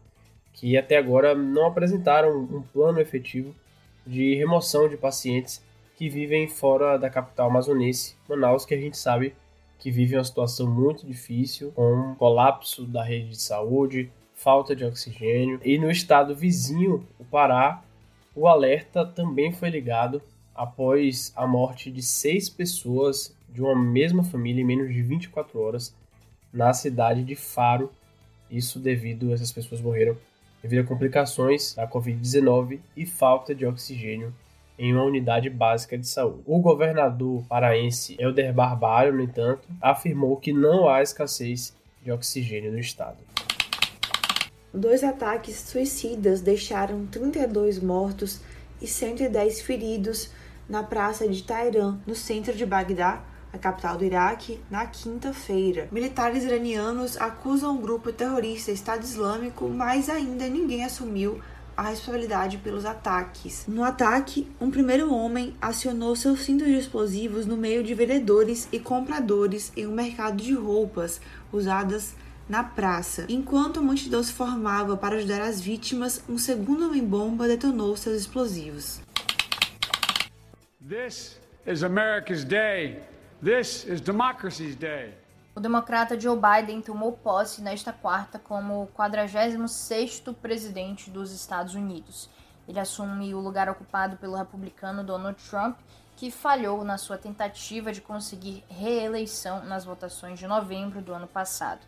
que 0.52 0.76
até 0.76 0.96
agora 0.96 1.34
não 1.34 1.66
apresentaram 1.66 2.38
um 2.38 2.62
plano 2.62 3.00
efetivo 3.00 3.54
de 4.06 4.34
remoção 4.34 4.88
de 4.88 4.96
pacientes 4.96 5.62
que 5.96 6.08
vivem 6.08 6.48
fora 6.48 6.96
da 6.96 7.10
capital 7.10 7.48
amazonense, 7.48 8.16
Manaus, 8.28 8.64
que 8.64 8.74
a 8.74 8.81
gente 8.81 8.96
sabe 8.96 9.34
que 9.78 9.90
vive 9.90 10.16
uma 10.16 10.24
situação 10.24 10.69
muito 10.69 11.06
difícil, 11.06 11.72
com 11.72 12.14
colapso 12.16 12.86
da 12.86 13.02
rede 13.02 13.31
de 13.31 13.40
saúde, 13.40 14.10
falta 14.43 14.75
de 14.75 14.84
oxigênio. 14.84 15.61
E 15.65 15.79
no 15.79 15.91
estado 15.91 16.34
vizinho, 16.34 17.06
o 17.19 17.25
Pará, 17.25 17.82
o 18.34 18.49
alerta 18.49 19.06
também 19.06 19.53
foi 19.53 19.70
ligado 19.70 20.20
após 20.55 21.32
a 21.37 21.46
morte 21.46 21.91
de 21.91 22.03
seis 22.03 22.49
pessoas 22.49 23.34
de 23.49 23.63
uma 23.63 23.77
mesma 23.77 24.25
família 24.25 24.63
em 24.63 24.65
menos 24.65 24.93
de 24.93 25.03
24 25.03 25.61
horas 25.61 25.94
na 26.53 26.72
cidade 26.72 27.22
de 27.22 27.34
Faro. 27.34 27.91
Isso 28.51 28.79
devido 28.79 29.31
a 29.31 29.34
essas 29.34 29.53
pessoas 29.53 29.81
morreram 29.81 30.17
devido 30.63 30.81
a 30.81 30.89
complicações 30.89 31.75
da 31.75 31.89
Covid-19 31.89 32.79
e 32.96 33.05
falta 33.06 33.55
de 33.55 33.67
oxigênio 33.67 34.32
em 34.79 34.93
uma 34.93 35.05
unidade 35.05 35.51
básica 35.51 35.99
de 35.99 36.06
saúde. 36.06 36.43
O 36.46 36.61
governador 36.61 37.44
paraense 37.49 38.17
Helder 38.19 38.53
Barbalho, 38.53 39.13
no 39.13 39.22
entanto, 39.22 39.69
afirmou 39.81 40.37
que 40.37 40.53
não 40.53 40.89
há 40.89 41.03
escassez 41.03 41.77
de 42.03 42.11
oxigênio 42.11 42.72
no 42.72 42.79
estado. 42.79 43.31
Dois 44.74 45.05
ataques 45.05 45.56
suicidas 45.56 46.41
deixaram 46.41 47.05
32 47.05 47.79
mortos 47.79 48.41
e 48.81 48.86
110 48.86 49.60
feridos 49.60 50.31
na 50.67 50.82
praça 50.82 51.29
de 51.29 51.43
Tairã, 51.43 51.98
no 52.06 52.14
centro 52.14 52.55
de 52.56 52.64
Bagdá, 52.64 53.22
a 53.52 53.58
capital 53.58 53.98
do 53.98 54.05
Iraque, 54.05 54.58
na 54.70 54.86
quinta-feira. 54.86 55.88
Militares 55.93 56.44
iranianos 56.44 57.19
acusam 57.19 57.76
o 57.76 57.81
grupo 57.82 58.10
terrorista 58.12 58.70
Estado 58.70 59.05
Islâmico, 59.05 59.69
mas 59.69 60.08
ainda 60.08 60.48
ninguém 60.48 60.86
assumiu 60.86 61.38
a 61.76 61.91
responsabilidade 61.91 62.56
pelos 62.56 62.86
ataques. 62.86 63.67
No 63.69 63.84
ataque, 63.84 64.50
um 64.58 64.70
primeiro 64.70 65.12
homem 65.12 65.55
acionou 65.60 66.17
seus 66.17 66.44
cintos 66.44 66.67
de 66.67 66.79
explosivos 66.79 67.44
no 67.44 67.58
meio 67.58 67.84
de 67.84 67.93
vendedores 67.93 68.69
e 68.72 68.79
compradores 68.79 69.70
em 69.76 69.86
um 69.86 69.93
mercado 69.93 70.36
de 70.36 70.55
roupas 70.55 71.20
usadas 71.52 72.14
na 72.49 72.65
praça. 72.65 73.27
Enquanto 73.29 73.81
a 73.81 73.82
multidão 73.82 74.22
se 74.22 74.32
formava 74.32 74.96
para 74.96 75.17
ajudar 75.17 75.43
as 75.43 75.61
vítimas, 75.61 76.22
um 76.29 76.39
segundo 76.39 76.87
homem-bomba 76.87 77.49
detonou 77.49 77.96
seus 77.96 78.20
explosivos. 78.20 79.01
This 80.87 81.41
is 81.67 81.82
America's 81.82 82.44
day. 82.44 83.03
This 83.43 83.84
is 83.87 84.01
democracy's 84.01 84.77
day. 84.77 85.15
O 85.55 85.61
democrata 85.61 86.19
Joe 86.19 86.39
Biden 86.39 86.81
tomou 86.81 87.13
posse 87.13 87.61
nesta 87.61 87.93
quarta 87.93 88.39
como 88.39 88.84
o 88.84 88.87
46º 88.89 90.34
presidente 90.34 91.11
dos 91.11 91.31
Estados 91.31 91.75
Unidos. 91.75 92.31
Ele 92.67 92.81
assume 92.81 93.34
o 93.34 93.41
lugar 93.41 93.69
ocupado 93.69 94.17
pelo 94.17 94.34
republicano 94.34 95.05
Donald 95.05 95.39
Trump, 95.51 95.77
que 96.17 96.31
falhou 96.31 96.84
na 96.84 96.96
sua 96.96 97.19
tentativa 97.19 97.93
de 97.93 98.01
conseguir 98.01 98.65
reeleição 98.69 99.65
nas 99.65 99.84
votações 99.84 100.39
de 100.39 100.46
novembro 100.46 101.03
do 101.03 101.13
ano 101.13 101.27
passado. 101.27 101.81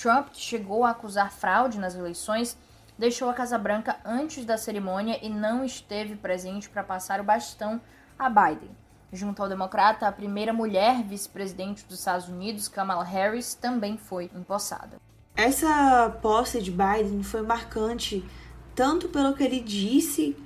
Trump, 0.00 0.28
que 0.28 0.40
chegou 0.40 0.84
a 0.84 0.90
acusar 0.90 1.32
fraude 1.32 1.78
nas 1.78 1.94
eleições, 1.94 2.56
deixou 2.98 3.28
a 3.28 3.34
Casa 3.34 3.58
Branca 3.58 3.96
antes 4.04 4.44
da 4.44 4.58
cerimônia 4.58 5.18
e 5.22 5.28
não 5.28 5.64
esteve 5.64 6.14
presente 6.14 6.68
para 6.68 6.84
passar 6.84 7.20
o 7.20 7.24
bastão 7.24 7.80
a 8.18 8.28
Biden. 8.28 8.70
Junto 9.12 9.42
ao 9.42 9.48
democrata, 9.48 10.06
a 10.06 10.12
primeira 10.12 10.52
mulher 10.52 11.02
vice-presidente 11.02 11.84
dos 11.86 11.98
Estados 11.98 12.28
Unidos, 12.28 12.68
Kamala 12.68 13.04
Harris, 13.04 13.54
também 13.54 13.96
foi 13.96 14.30
empossada. 14.34 15.00
Essa 15.34 16.10
posse 16.22 16.60
de 16.62 16.70
Biden 16.70 17.22
foi 17.22 17.42
marcante 17.42 18.24
tanto 18.74 19.08
pelo 19.08 19.34
que 19.34 19.42
ele 19.42 19.60
disse, 19.60 20.36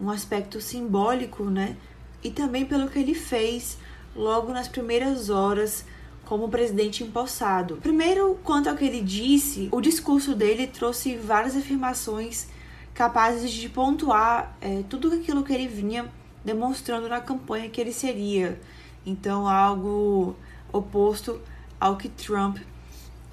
um 0.00 0.10
aspecto 0.10 0.60
simbólico, 0.60 1.44
né? 1.44 1.76
E 2.22 2.30
também 2.30 2.66
pelo 2.66 2.88
que 2.88 2.98
ele 2.98 3.14
fez 3.14 3.78
logo 4.14 4.52
nas 4.52 4.68
primeiras 4.68 5.30
horas 5.30 5.84
como 6.28 6.46
presidente 6.50 7.02
empossado. 7.02 7.76
Primeiro, 7.76 8.38
quanto 8.44 8.68
ao 8.68 8.76
que 8.76 8.84
ele 8.84 9.00
disse, 9.00 9.68
o 9.72 9.80
discurso 9.80 10.34
dele 10.34 10.66
trouxe 10.66 11.16
várias 11.16 11.56
afirmações 11.56 12.48
capazes 12.92 13.50
de 13.50 13.66
pontuar 13.68 14.54
é, 14.60 14.82
tudo 14.90 15.10
aquilo 15.14 15.42
que 15.42 15.54
ele 15.54 15.66
vinha 15.66 16.12
demonstrando 16.44 17.08
na 17.08 17.18
campanha 17.20 17.70
que 17.70 17.80
ele 17.80 17.94
seria. 17.94 18.60
Então, 19.06 19.48
algo 19.48 20.36
oposto 20.70 21.40
ao 21.80 21.96
que 21.96 22.10
Trump 22.10 22.58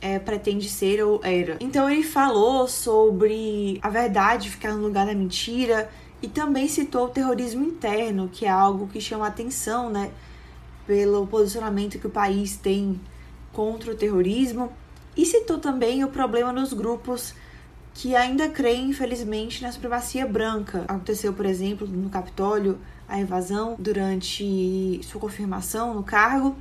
é, 0.02 0.18
pretende 0.18 0.70
ser 0.70 1.04
ou 1.04 1.20
era. 1.22 1.58
Então, 1.60 1.90
ele 1.90 2.04
falou 2.04 2.66
sobre 2.66 3.78
a 3.82 3.90
verdade 3.90 4.50
ficar 4.50 4.74
no 4.74 4.82
lugar 4.82 5.06
da 5.06 5.14
mentira 5.14 5.92
e 6.22 6.30
também 6.30 6.70
citou 6.70 7.08
o 7.08 7.10
terrorismo 7.10 7.62
interno, 7.66 8.30
que 8.32 8.46
é 8.46 8.50
algo 8.50 8.88
que 8.88 9.02
chama 9.02 9.28
atenção, 9.28 9.90
né? 9.90 10.12
Pelo 10.86 11.26
posicionamento 11.28 12.00
que 12.00 12.08
o 12.08 12.10
país 12.10 12.56
tem 12.58 13.00
contra 13.52 13.92
o 13.92 13.96
terrorismo. 13.96 14.72
E 15.16 15.26
citou 15.26 15.58
também 15.58 16.04
o 16.04 16.10
problema 16.10 16.52
nos 16.52 16.74
grupos 16.74 17.34
que 17.94 18.14
ainda 18.14 18.50
creem, 18.50 18.90
infelizmente, 18.90 19.64
na 19.64 19.72
supremacia 19.72 20.28
branca. 20.28 20.84
Aconteceu, 20.88 21.34
por 21.34 21.46
exemplo, 21.46 21.88
no 21.88 22.10
Capitólio, 22.10 22.78
a 23.08 23.18
invasão 23.18 23.76
durante 23.80 25.00
sua 25.04 25.22
confirmação 25.22 25.94
no 25.94 26.04
cargo. 26.04 26.58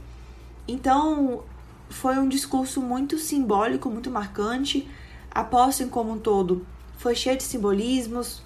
Então, 0.68 1.42
foi 1.90 2.18
um 2.18 2.28
discurso 2.28 2.80
muito 2.80 3.18
simbólico, 3.18 3.90
muito 3.90 4.10
marcante. 4.10 4.88
A 5.28 5.42
posse 5.42 5.86
como 5.86 6.12
um 6.12 6.18
todo 6.18 6.64
foi 6.96 7.16
cheia 7.16 7.36
de 7.36 7.42
simbolismos, 7.42 8.40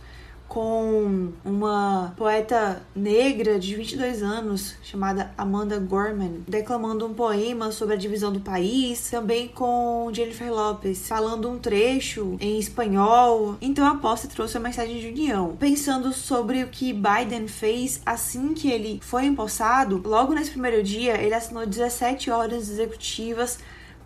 com 0.48 1.30
uma 1.44 2.14
poeta 2.16 2.82
negra 2.96 3.58
de 3.58 3.74
22 3.74 4.22
anos 4.22 4.76
chamada 4.82 5.30
Amanda 5.36 5.78
Gorman, 5.78 6.42
declamando 6.48 7.06
um 7.06 7.12
poema 7.12 7.70
sobre 7.70 7.94
a 7.94 7.98
divisão 7.98 8.32
do 8.32 8.40
país, 8.40 9.10
também 9.10 9.46
com 9.48 10.10
Jennifer 10.12 10.50
Lopez 10.50 11.06
falando 11.06 11.50
um 11.50 11.58
trecho 11.58 12.36
em 12.40 12.58
espanhol. 12.58 13.56
Então 13.60 13.86
a 13.86 13.96
posse 13.96 14.26
trouxe 14.28 14.56
a 14.56 14.60
mensagem 14.60 14.98
de 14.98 15.08
união. 15.08 15.54
Pensando 15.56 16.12
sobre 16.12 16.62
o 16.62 16.68
que 16.68 16.92
Biden 16.94 17.46
fez 17.46 18.00
assim 18.06 18.54
que 18.54 18.70
ele 18.70 18.98
foi 19.02 19.26
empossado, 19.26 20.02
logo 20.04 20.32
nesse 20.32 20.50
primeiro 20.50 20.82
dia 20.82 21.20
ele 21.20 21.34
assinou 21.34 21.66
17 21.66 22.30
ordens 22.30 22.70
executivas 22.70 23.58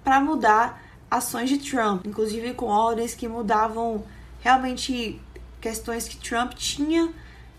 para 0.03 0.21
mudar 0.21 0.83
ações 1.09 1.49
de 1.49 1.59
Trump, 1.59 2.07
inclusive 2.07 2.53
com 2.55 2.67
ordens 2.67 3.15
que 3.15 3.29
mudavam 3.29 4.03
realmente 4.41 5.21
questões 5.63 6.09
que 6.09 6.17
Trump 6.17 6.53
tinha 6.55 7.09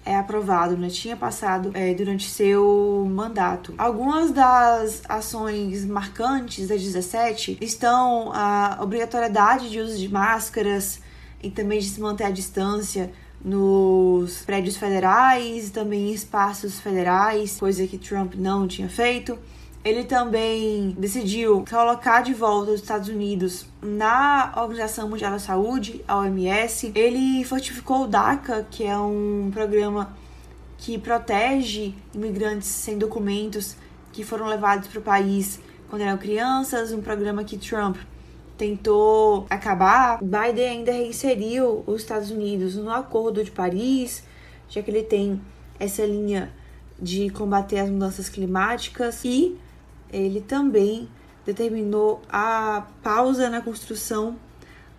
é, 0.06 0.18
aprovado, 0.18 0.78
né? 0.78 0.90
tinha 0.90 1.16
passado 1.16 1.72
é, 1.74 1.94
durante 1.94 2.30
seu 2.30 3.08
mandato. 3.10 3.74
Algumas 3.78 4.32
das 4.32 5.02
ações 5.08 5.86
marcantes 5.86 6.68
das 6.68 6.82
17 6.82 7.58
estão 7.62 8.32
a 8.34 8.78
obrigatoriedade 8.82 9.70
de 9.70 9.80
uso 9.80 9.98
de 9.98 10.10
máscaras 10.10 11.00
e 11.42 11.50
também 11.50 11.80
de 11.80 11.86
se 11.86 12.02
manter 12.02 12.26
a 12.26 12.30
distância 12.30 13.12
nos 13.44 14.44
prédios 14.44 14.76
federais, 14.78 15.70
também 15.70 16.10
em 16.10 16.14
espaços 16.14 16.80
federais, 16.80 17.58
coisa 17.58 17.88
que 17.88 17.98
Trump 17.98 18.36
não 18.36 18.68
tinha 18.68 18.90
feito. 18.90 19.40
Ele 19.84 20.06
também 20.06 20.96
decidiu 20.98 21.66
colocar 21.70 22.22
de 22.22 22.34
volta 22.34 22.72
os 22.72 22.80
Estados 22.80 23.10
Unidos 23.10 23.66
na 23.82 24.54
Organização 24.56 25.10
Mundial 25.10 25.32
da 25.32 25.40
Saúde, 25.40 26.04
a 26.08 26.20
OMS. 26.20 26.94
Ele 26.96 27.44
fortificou 27.44 28.04
o 28.04 28.08
DACA, 28.08 28.66
que 28.72 28.86
é 28.86 28.98
um 28.98 29.52
programa 29.52 30.16
que 30.78 30.98
protege 30.98 31.94
imigrantes 32.14 32.68
sem 32.68 32.98
documentos 32.98 33.76
que 34.14 34.24
foram 34.24 34.48
levados 34.48 34.88
para 34.88 35.00
o 35.00 35.04
país 35.04 35.60
quando 35.90 36.04
eram 36.04 36.18
crianças, 36.18 36.92
um 36.92 37.02
programa 37.02 37.44
que 37.44 37.58
Trump 37.58 37.98
tentou 38.58 39.46
acabar. 39.50 40.20
Biden 40.24 40.70
ainda 40.70 40.92
reinseriu 40.92 41.84
os 41.86 42.02
Estados 42.02 42.32
Unidos 42.32 42.76
no 42.76 42.90
Acordo 42.90 43.44
de 43.44 43.52
Paris, 43.52 44.24
já 44.70 44.82
que 44.82 44.90
ele 44.90 45.04
tem 45.04 45.42
essa 45.80 46.06
linha 46.06 46.52
de 47.00 47.30
combater 47.30 47.80
as 47.80 47.90
mudanças 47.90 48.30
climáticas 48.30 49.24
e 49.26 49.58
ele 50.14 50.40
também 50.40 51.10
determinou 51.46 52.22
a 52.30 52.86
pausa 53.02 53.50
na 53.50 53.62
construção 53.62 54.38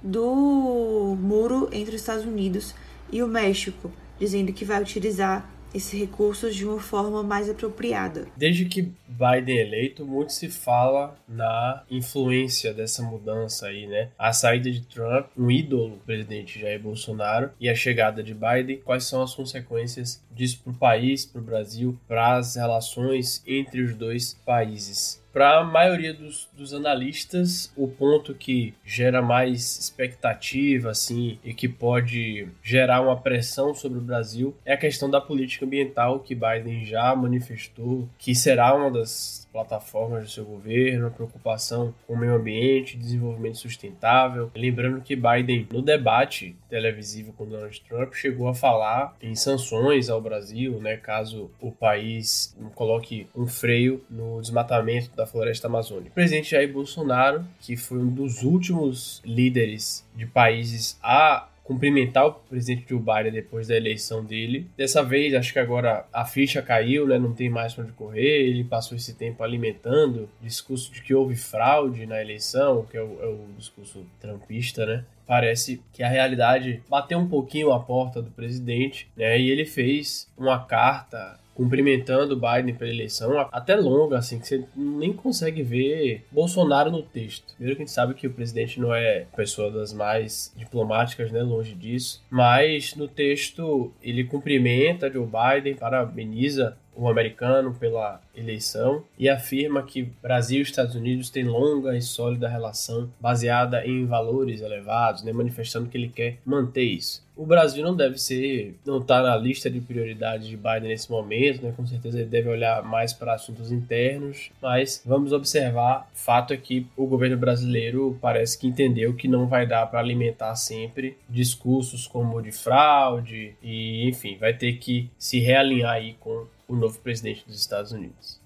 do 0.03 1.17
muro 1.19 1.69
entre 1.73 1.95
os 1.95 2.01
Estados 2.03 2.25
Unidos 2.25 2.75
e 3.11 3.23
o 3.23 3.29
México, 3.29 3.91
dizendo 4.19 4.53
que 4.53 4.65
vai 4.65 4.83
utilizar 4.83 5.49
esses 5.75 5.99
recursos 5.99 6.55
de 6.55 6.65
uma 6.65 6.81
forma 6.81 7.23
mais 7.23 7.51
apropriada. 7.51 8.27
Desde 8.37 8.65
que 8.65 8.93
Biden 9.09 9.59
é 9.59 9.63
eleito, 9.63 10.07
muito 10.07 10.33
se 10.33 10.49
fala 10.49 11.17
na 11.29 11.83
influência 11.91 12.73
dessa 12.73 13.03
mudança 13.03 13.67
aí, 13.67 13.87
né? 13.87 14.11
A 14.19 14.33
saída 14.33 14.71
de 14.71 14.81
Trump, 14.83 15.27
um 15.37 15.51
ídolo, 15.51 16.01
presidente 16.07 16.61
Jair 16.61 16.81
Bolsonaro, 16.81 17.51
e 17.61 17.69
a 17.69 17.75
chegada 17.75 18.23
de 18.23 18.35
Biden, 18.35 18.81
quais 18.85 19.05
são 19.05 19.23
as 19.23 19.35
consequências 19.35 20.23
disso 20.31 20.61
para 20.63 20.73
o 20.73 20.77
país, 20.77 21.25
para 21.27 21.41
o 21.41 21.45
Brasil, 21.45 21.99
para 22.07 22.37
as 22.37 22.57
relações 22.57 23.43
entre 23.47 23.83
os 23.83 23.95
dois 23.95 24.35
países? 24.47 25.24
Para 25.35 25.59
a 25.59 25.65
maioria 25.65 26.15
dos, 26.15 26.49
dos, 26.57 26.73
analistas, 26.73 27.73
o 27.77 27.89
ponto 27.89 28.33
que 28.33 28.73
gera 28.85 29.21
mais 29.21 29.81
expectativa, 29.81 30.91
assim, 30.91 31.41
e 31.43 31.53
que 31.53 31.69
pode 31.69 32.47
gerar 32.63 33.01
uma 33.01 33.17
pressão 33.17 33.75
sobre 33.75 33.99
o 33.99 34.01
Brasil 34.01 34.55
é 34.65 34.75
a 34.75 34.77
questão 34.77 35.11
da 35.11 35.21
política 35.21 35.67
ambiental, 35.67 36.21
que 36.21 36.37
Biden 36.37 36.85
já 36.85 37.17
manifestou 37.17 38.09
que 38.17 38.33
será 38.33 38.73
uma 38.77 38.93
das 38.93 39.44
plataformas 39.55 40.25
do 40.25 40.31
seu 40.31 40.45
governo, 40.45 41.07
a 41.07 41.11
preocupação 41.11 41.95
com 42.09 42.15
o 42.15 42.19
meio 42.19 42.35
ambiente, 42.35 42.99
desenvolvimento 42.99 43.57
sustentável. 43.59 44.51
Lembrando 44.53 45.01
que 45.01 45.15
Biden, 45.15 45.69
no 45.73 45.81
debate 45.81 46.57
televisivo 46.69 47.33
com 47.33 47.47
Donald 47.47 47.81
Trump, 47.89 48.13
chegou 48.15 48.49
a 48.49 48.55
falar 48.55 49.17
em 49.23 49.37
sanções 49.37 50.11
ao 50.11 50.21
Brasil, 50.21 50.81
né, 50.81 50.97
caso 50.97 51.53
o 51.61 51.71
país 51.71 52.57
coloque 52.75 53.29
um 53.35 53.47
freio 53.47 54.05
no 54.11 54.41
desmatamento 54.41 55.15
da 55.15 55.25
floresta 55.25 55.69
amazônica. 55.69 56.11
O 56.11 56.15
presidente 56.15 56.51
Jair 56.51 56.73
Bolsonaro, 56.73 57.45
que 57.61 57.77
foi 57.77 57.99
um 57.99 58.09
dos 58.09 58.43
últimos 58.43 59.23
líderes 59.25 60.05
de 60.17 60.27
países 60.27 60.99
a 61.01 61.49
cumprimentar 61.65 62.27
o 62.27 62.33
presidente 62.33 62.85
Joe 62.87 63.01
Biden 63.01 63.33
depois 63.33 63.67
da 63.67 63.77
eleição 63.77 64.23
dele. 64.23 64.69
Dessa 64.77 65.03
vez, 65.03 65.35
acho 65.35 65.53
que 65.53 65.59
agora 65.59 66.07
a 66.13 66.25
ficha 66.27 66.61
caiu, 66.61 67.09
né? 67.09 67.19
Não 67.19 67.33
tem 67.33 67.49
mais 67.49 67.73
para 67.73 67.85
onde 67.85 67.93
correr. 67.95 68.47
Ele 68.47 68.63
passou 68.63 68.97
esse 68.97 69.15
tempo 69.15 69.43
alimentando 69.43 70.29
o 70.41 70.45
discurso 70.45 70.93
de 70.93 71.03
que 71.03 71.15
houve 71.15 71.35
fraude 71.35 72.07
na 72.07 72.21
eleição, 72.21 72.85
que 72.85 72.97
é 72.97 73.03
o, 73.03 73.19
é 73.21 73.27
o 73.27 73.47
discurso 73.57 74.05
trumpista, 74.21 74.85
né? 74.85 75.05
Parece 75.27 75.83
que 75.95 76.03
a 76.03 76.09
realidade 76.09 76.83
bateu 76.89 77.19
um 77.19 77.27
pouquinho 77.27 77.73
a 77.73 77.81
porta 77.81 78.21
do 78.21 78.31
presidente, 78.31 79.09
né? 79.17 79.41
E 79.41 79.49
ele 79.49 79.65
fez 79.65 80.31
uma 80.37 80.63
carta 80.63 81.41
cumprimentando 81.55 82.35
o 82.35 82.41
Biden 82.41 82.75
pela 82.75 82.91
eleição, 82.91 83.39
até 83.53 83.77
longa, 83.77 84.19
assim, 84.19 84.39
que 84.39 84.47
você 84.47 84.65
nem 84.77 85.13
consegue 85.13 85.63
ver 85.63 86.25
Bolsonaro 86.31 86.91
no 86.91 87.03
texto. 87.03 87.55
Primeiro 87.55 87.77
que 87.77 87.83
a 87.83 87.87
gente 87.87 87.95
sabe 87.95 88.15
que 88.15 88.27
o 88.27 88.33
presidente 88.33 88.81
não 88.81 88.95
é 88.95 89.27
pessoa 89.37 89.71
das 89.71 89.93
mais 89.93 90.53
diplomáticas, 90.57 91.31
né, 91.31 91.43
longe 91.43 91.75
disso, 91.75 92.23
mas 92.31 92.95
no 92.97 93.07
texto 93.07 93.93
ele 94.03 94.25
cumprimenta 94.25 95.11
Joe 95.11 95.27
Biden, 95.27 95.77
parabeniza 95.77 96.77
o 96.97 97.09
americano 97.09 97.75
pela 97.75 98.21
eleição 98.37 99.05
e 99.19 99.29
afirma 99.29 99.83
que 99.83 100.11
Brasil 100.23 100.61
e 100.61 100.63
Estados 100.63 100.95
Unidos 100.95 101.31
têm 101.31 101.45
longa 101.45 101.97
e 101.97 102.03
sólida 102.03 102.49
relação 102.49 103.11
baseada 103.21 103.87
em 103.87 104.05
valores 104.07 104.61
elevados, 104.61 105.23
né, 105.23 105.33
manifestando 105.33 105.89
que 105.89 105.97
ele 105.97 106.09
quer 106.09 106.39
manter 106.45 106.85
isso. 106.85 107.25
O 107.37 107.45
Brasil 107.45 107.83
não 107.83 107.97
deve 107.97 108.17
ser, 108.17 108.77
não 108.87 108.99
está 108.99 109.21
na 109.21 109.37
lista 109.37 109.69
de 109.69 109.81
prioridades 109.81 110.47
de 110.47 110.57
Biden 110.57 110.89
nesse 110.89 111.11
momento, 111.11 111.63
né? 111.63 111.75
Com 111.77 111.85
certeza 111.85 112.21
ele 112.21 112.29
deve 112.29 112.49
olhar 112.49 112.85
mais 112.85 113.13
para 113.13 113.35
assuntos 113.35 113.73
internos, 113.73 114.53
mas 114.63 115.03
vamos 115.05 115.33
observar. 115.33 116.09
Fato 116.15 116.53
é 116.53 116.57
que 116.57 116.87
o 116.97 117.07
governo 117.07 117.37
brasileiro 117.37 118.17
parece 118.21 118.57
que 118.57 118.69
entendeu 118.69 119.15
que 119.15 119.27
não 119.27 119.49
vai 119.49 119.67
dar 119.67 119.85
para 119.87 119.99
alimentar 119.99 120.55
sempre 120.55 121.19
discursos 121.29 122.07
como 122.07 122.41
de 122.41 122.53
fraude 122.53 123.55
e, 123.61 124.09
enfim, 124.09 124.37
vai 124.39 124.55
ter 124.55 124.75
que 124.75 125.11
se 125.19 125.41
realinhar 125.41 125.95
aí 125.95 126.15
com 126.21 126.47
o 126.67 126.75
novo 126.75 126.99
presidente 127.01 127.45
dos 127.47 127.61
Estados 127.61 127.93
Unidos. 127.93 128.41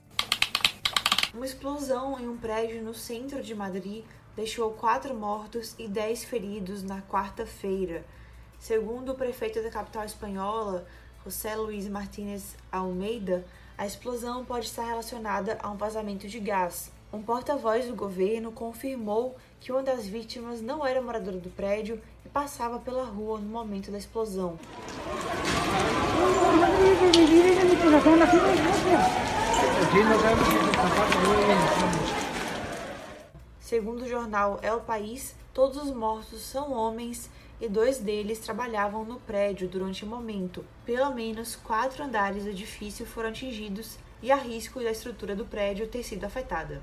Uma 1.33 1.47
explosão 1.47 2.19
em 2.19 2.29
um 2.29 2.37
prédio 2.37 2.83
no 2.83 2.95
centro 2.95 3.43
de 3.43 3.55
Madrid 3.55 4.05
deixou 4.35 4.73
quatro 4.73 5.15
mortos 5.15 5.75
e 5.79 5.87
dez 5.87 6.25
feridos 6.25 6.83
na 6.83 7.03
quarta-feira. 7.03 8.05
Segundo 8.59 9.13
o 9.13 9.15
prefeito 9.15 9.63
da 9.63 9.71
capital 9.71 10.05
espanhola, 10.05 10.87
José 11.25 11.55
Luiz 11.55 11.89
Martínez 11.89 12.57
Almeida, 12.73 13.45
a 13.77 13.87
explosão 13.87 14.45
pode 14.45 14.67
estar 14.67 14.85
relacionada 14.85 15.59
a 15.63 15.71
um 15.71 15.77
vazamento 15.77 16.27
de 16.27 16.41
gás. 16.41 16.91
Um 17.13 17.23
porta-voz 17.23 17.87
do 17.87 17.95
governo 17.95 18.53
confirmou 18.53 19.37
que 19.61 19.73
uma 19.73 19.83
das 19.83 20.07
vítimas 20.07 20.61
não 20.61 20.85
era 20.85 21.01
moradora 21.01 21.39
do 21.39 21.51
prédio 21.51 22.01
e 22.25 22.29
passava 22.29 22.79
pela 22.79 23.05
rua 23.05 23.39
no 23.39 23.49
momento 23.49 23.91
da 23.91 23.99
explosão. 23.99 24.59
Segundo 33.61 34.03
o 34.03 34.09
jornal 34.09 34.59
El 34.63 34.81
País, 34.81 35.35
todos 35.55 35.79
os 35.79 35.91
mortos 35.91 36.43
são 36.43 36.73
homens 36.73 37.31
e 37.61 37.69
dois 37.69 37.99
deles 37.99 38.39
trabalhavam 38.41 39.05
no 39.05 39.19
prédio 39.21 39.69
durante 39.69 40.05
o 40.05 40.09
momento. 40.09 40.65
Pelo 40.85 41.15
menos 41.15 41.57
quatro 41.57 42.05
andares 42.05 42.45
do 42.45 42.51
edifício 42.51 43.07
foram 43.07 43.31
atingidos 43.31 43.99
e 44.23 44.31
há 44.31 44.37
risco 44.37 44.81
da 44.81 44.91
estrutura 44.91 45.35
do 45.35 45.47
prédio 45.47 45.89
ter 45.89 46.03
sido 46.03 46.25
afetada. 46.25 46.83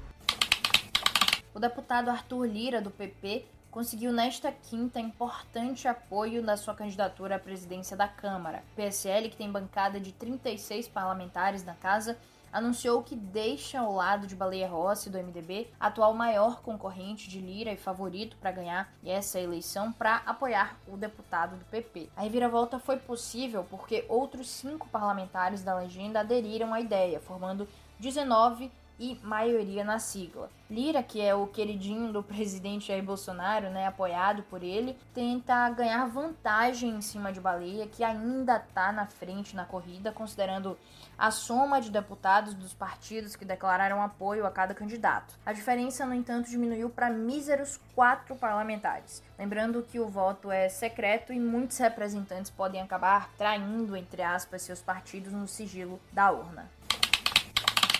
O 1.53 1.59
deputado 1.59 2.09
Arthur 2.09 2.45
Lira, 2.45 2.81
do 2.81 2.89
PP, 2.89 3.45
conseguiu 3.75 4.13
nesta 4.13 4.53
quinta 4.53 5.01
importante 5.01 5.85
apoio 5.85 6.41
na 6.41 6.55
sua 6.55 6.73
candidatura 6.73 7.35
à 7.35 7.39
presidência 7.39 7.97
da 7.97 8.07
Câmara. 8.07 8.63
O 8.71 8.75
PSL, 8.77 9.27
que 9.27 9.35
tem 9.35 9.51
bancada 9.51 9.99
de 9.99 10.13
36 10.13 10.87
parlamentares 10.87 11.61
na 11.61 11.73
casa, 11.73 12.17
anunciou 12.53 13.03
que 13.03 13.17
deixa 13.17 13.81
ao 13.81 13.91
lado 13.91 14.27
de 14.27 14.33
Baleia 14.33 14.65
Rossi, 14.65 15.09
do 15.09 15.17
MDB, 15.17 15.67
atual 15.77 16.13
maior 16.13 16.61
concorrente 16.61 17.29
de 17.29 17.41
Lira 17.41 17.73
e 17.73 17.75
favorito 17.75 18.37
para 18.37 18.53
ganhar 18.53 18.89
essa 19.05 19.41
eleição, 19.41 19.91
para 19.91 20.21
apoiar 20.25 20.79
o 20.87 20.95
deputado 20.95 21.57
do 21.57 21.65
PP. 21.65 22.09
A 22.15 22.21
reviravolta 22.21 22.79
foi 22.79 22.95
possível 22.95 23.65
porque 23.69 24.05
outros 24.07 24.47
cinco 24.47 24.87
parlamentares 24.87 25.63
da 25.63 25.75
legenda 25.75 26.21
aderiram 26.21 26.73
à 26.73 26.79
ideia, 26.79 27.19
formando 27.19 27.67
19 27.99 28.71
e 28.99 29.19
maioria 29.23 29.83
na 29.83 29.99
sigla. 29.99 30.49
Lira, 30.69 31.03
que 31.03 31.21
é 31.21 31.35
o 31.35 31.45
queridinho 31.47 32.11
do 32.11 32.23
presidente 32.23 32.87
Jair 32.87 33.03
Bolsonaro, 33.03 33.69
né, 33.69 33.85
apoiado 33.85 34.41
por 34.43 34.63
ele, 34.63 34.97
tenta 35.13 35.69
ganhar 35.69 36.07
vantagem 36.07 36.89
em 36.89 37.01
cima 37.01 37.31
de 37.31 37.39
Baleia, 37.39 37.87
que 37.87 38.03
ainda 38.03 38.57
está 38.57 38.91
na 38.91 39.05
frente 39.05 39.55
na 39.55 39.65
corrida, 39.65 40.11
considerando 40.11 40.77
a 41.17 41.31
soma 41.31 41.79
de 41.79 41.91
deputados 41.91 42.53
dos 42.53 42.73
partidos 42.73 43.35
que 43.35 43.45
declararam 43.45 44.01
apoio 44.01 44.45
a 44.45 44.51
cada 44.51 44.73
candidato. 44.73 45.35
A 45.45 45.53
diferença, 45.53 46.05
no 46.05 46.13
entanto, 46.13 46.49
diminuiu 46.49 46.89
para 46.89 47.09
míseros 47.09 47.79
quatro 47.93 48.35
parlamentares. 48.35 49.23
Lembrando 49.37 49.83
que 49.83 49.99
o 49.99 50.07
voto 50.07 50.51
é 50.51 50.67
secreto 50.67 51.31
e 51.31 51.39
muitos 51.39 51.77
representantes 51.77 52.49
podem 52.49 52.81
acabar 52.81 53.29
traindo, 53.37 53.95
entre 53.95 54.23
aspas, 54.23 54.63
seus 54.63 54.81
partidos 54.81 55.31
no 55.31 55.47
sigilo 55.47 55.99
da 56.11 56.31
urna. 56.31 56.69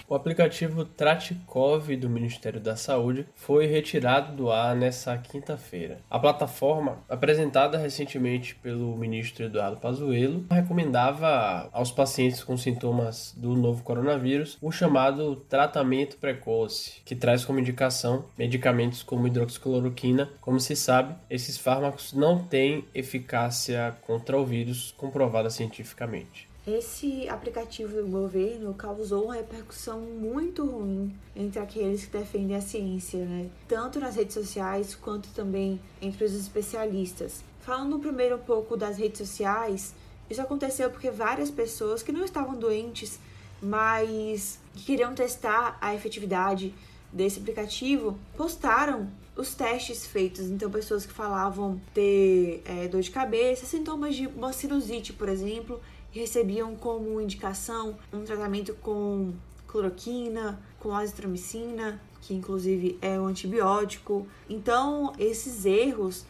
O 0.07 0.13
aplicativo 0.13 0.85
Tratikov 0.85 1.95
do 1.97 2.07
Ministério 2.07 2.59
da 2.59 2.75
Saúde 2.75 3.25
foi 3.33 3.65
retirado 3.65 4.35
do 4.35 4.51
ar 4.51 4.75
nesta 4.75 5.17
quinta-feira. 5.17 5.99
A 6.07 6.19
plataforma, 6.19 6.99
apresentada 7.09 7.75
recentemente 7.79 8.53
pelo 8.53 8.95
ministro 8.95 9.45
Eduardo 9.45 9.77
Pazuello, 9.77 10.45
recomendava 10.51 11.69
aos 11.73 11.91
pacientes 11.91 12.43
com 12.43 12.55
sintomas 12.55 13.33
do 13.35 13.55
novo 13.55 13.81
coronavírus 13.81 14.59
o 14.61 14.71
chamado 14.71 15.37
tratamento 15.49 16.17
precoce, 16.17 17.01
que 17.03 17.15
traz 17.15 17.43
como 17.43 17.59
indicação 17.59 18.25
medicamentos 18.37 19.01
como 19.01 19.25
hidroxicloroquina. 19.25 20.29
Como 20.39 20.59
se 20.59 20.75
sabe, 20.75 21.15
esses 21.31 21.57
fármacos 21.57 22.13
não 22.13 22.37
têm 22.37 22.85
eficácia 22.93 23.95
contra 24.05 24.37
o 24.37 24.45
vírus 24.45 24.93
comprovada 24.95 25.49
cientificamente. 25.49 26.47
Esse 26.67 27.29
aplicativo 27.29 28.01
do 28.01 28.07
governo 28.07 28.73
causou 28.73 29.25
uma 29.25 29.35
repercussão 29.35 30.01
muito 30.01 30.65
ruim 30.65 31.15
entre 31.35 31.59
aqueles 31.59 32.05
que 32.05 32.17
defendem 32.17 32.57
a 32.57 32.61
ciência, 32.61 33.23
né? 33.23 33.51
Tanto 33.67 33.99
nas 33.99 34.15
redes 34.15 34.33
sociais 34.33 34.95
quanto 34.95 35.29
também 35.29 35.79
entre 36.01 36.25
os 36.25 36.33
especialistas. 36.33 37.43
Falando 37.59 37.99
primeiro 37.99 38.37
um 38.37 38.39
pouco 38.39 38.75
das 38.75 38.97
redes 38.97 39.19
sociais, 39.19 39.93
isso 40.27 40.41
aconteceu 40.41 40.89
porque 40.89 41.11
várias 41.11 41.51
pessoas 41.51 42.01
que 42.01 42.11
não 42.11 42.25
estavam 42.25 42.55
doentes, 42.55 43.19
mas 43.61 44.59
que 44.73 44.85
queriam 44.85 45.13
testar 45.13 45.77
a 45.79 45.93
efetividade 45.93 46.73
desse 47.13 47.39
aplicativo, 47.39 48.17
postaram 48.35 49.07
os 49.35 49.53
testes 49.53 50.05
feitos. 50.05 50.45
Então, 50.45 50.69
pessoas 50.69 51.05
que 51.05 51.13
falavam 51.13 51.79
ter 51.93 52.61
é, 52.65 52.87
dor 52.87 53.01
de 53.01 53.11
cabeça, 53.11 53.65
sintomas 53.65 54.15
de 54.15 54.27
uma 54.27 54.53
sinusite, 54.53 55.13
por 55.13 55.29
exemplo, 55.29 55.81
recebiam 56.11 56.75
como 56.75 57.19
indicação 57.19 57.97
um 58.13 58.23
tratamento 58.23 58.73
com 58.75 59.33
cloroquina, 59.67 60.59
com 60.79 60.95
azitromicina, 60.95 62.01
que 62.21 62.33
inclusive 62.33 62.97
é 63.01 63.19
um 63.19 63.27
antibiótico. 63.27 64.25
Então, 64.49 65.13
esses 65.19 65.65
erros 65.65 66.25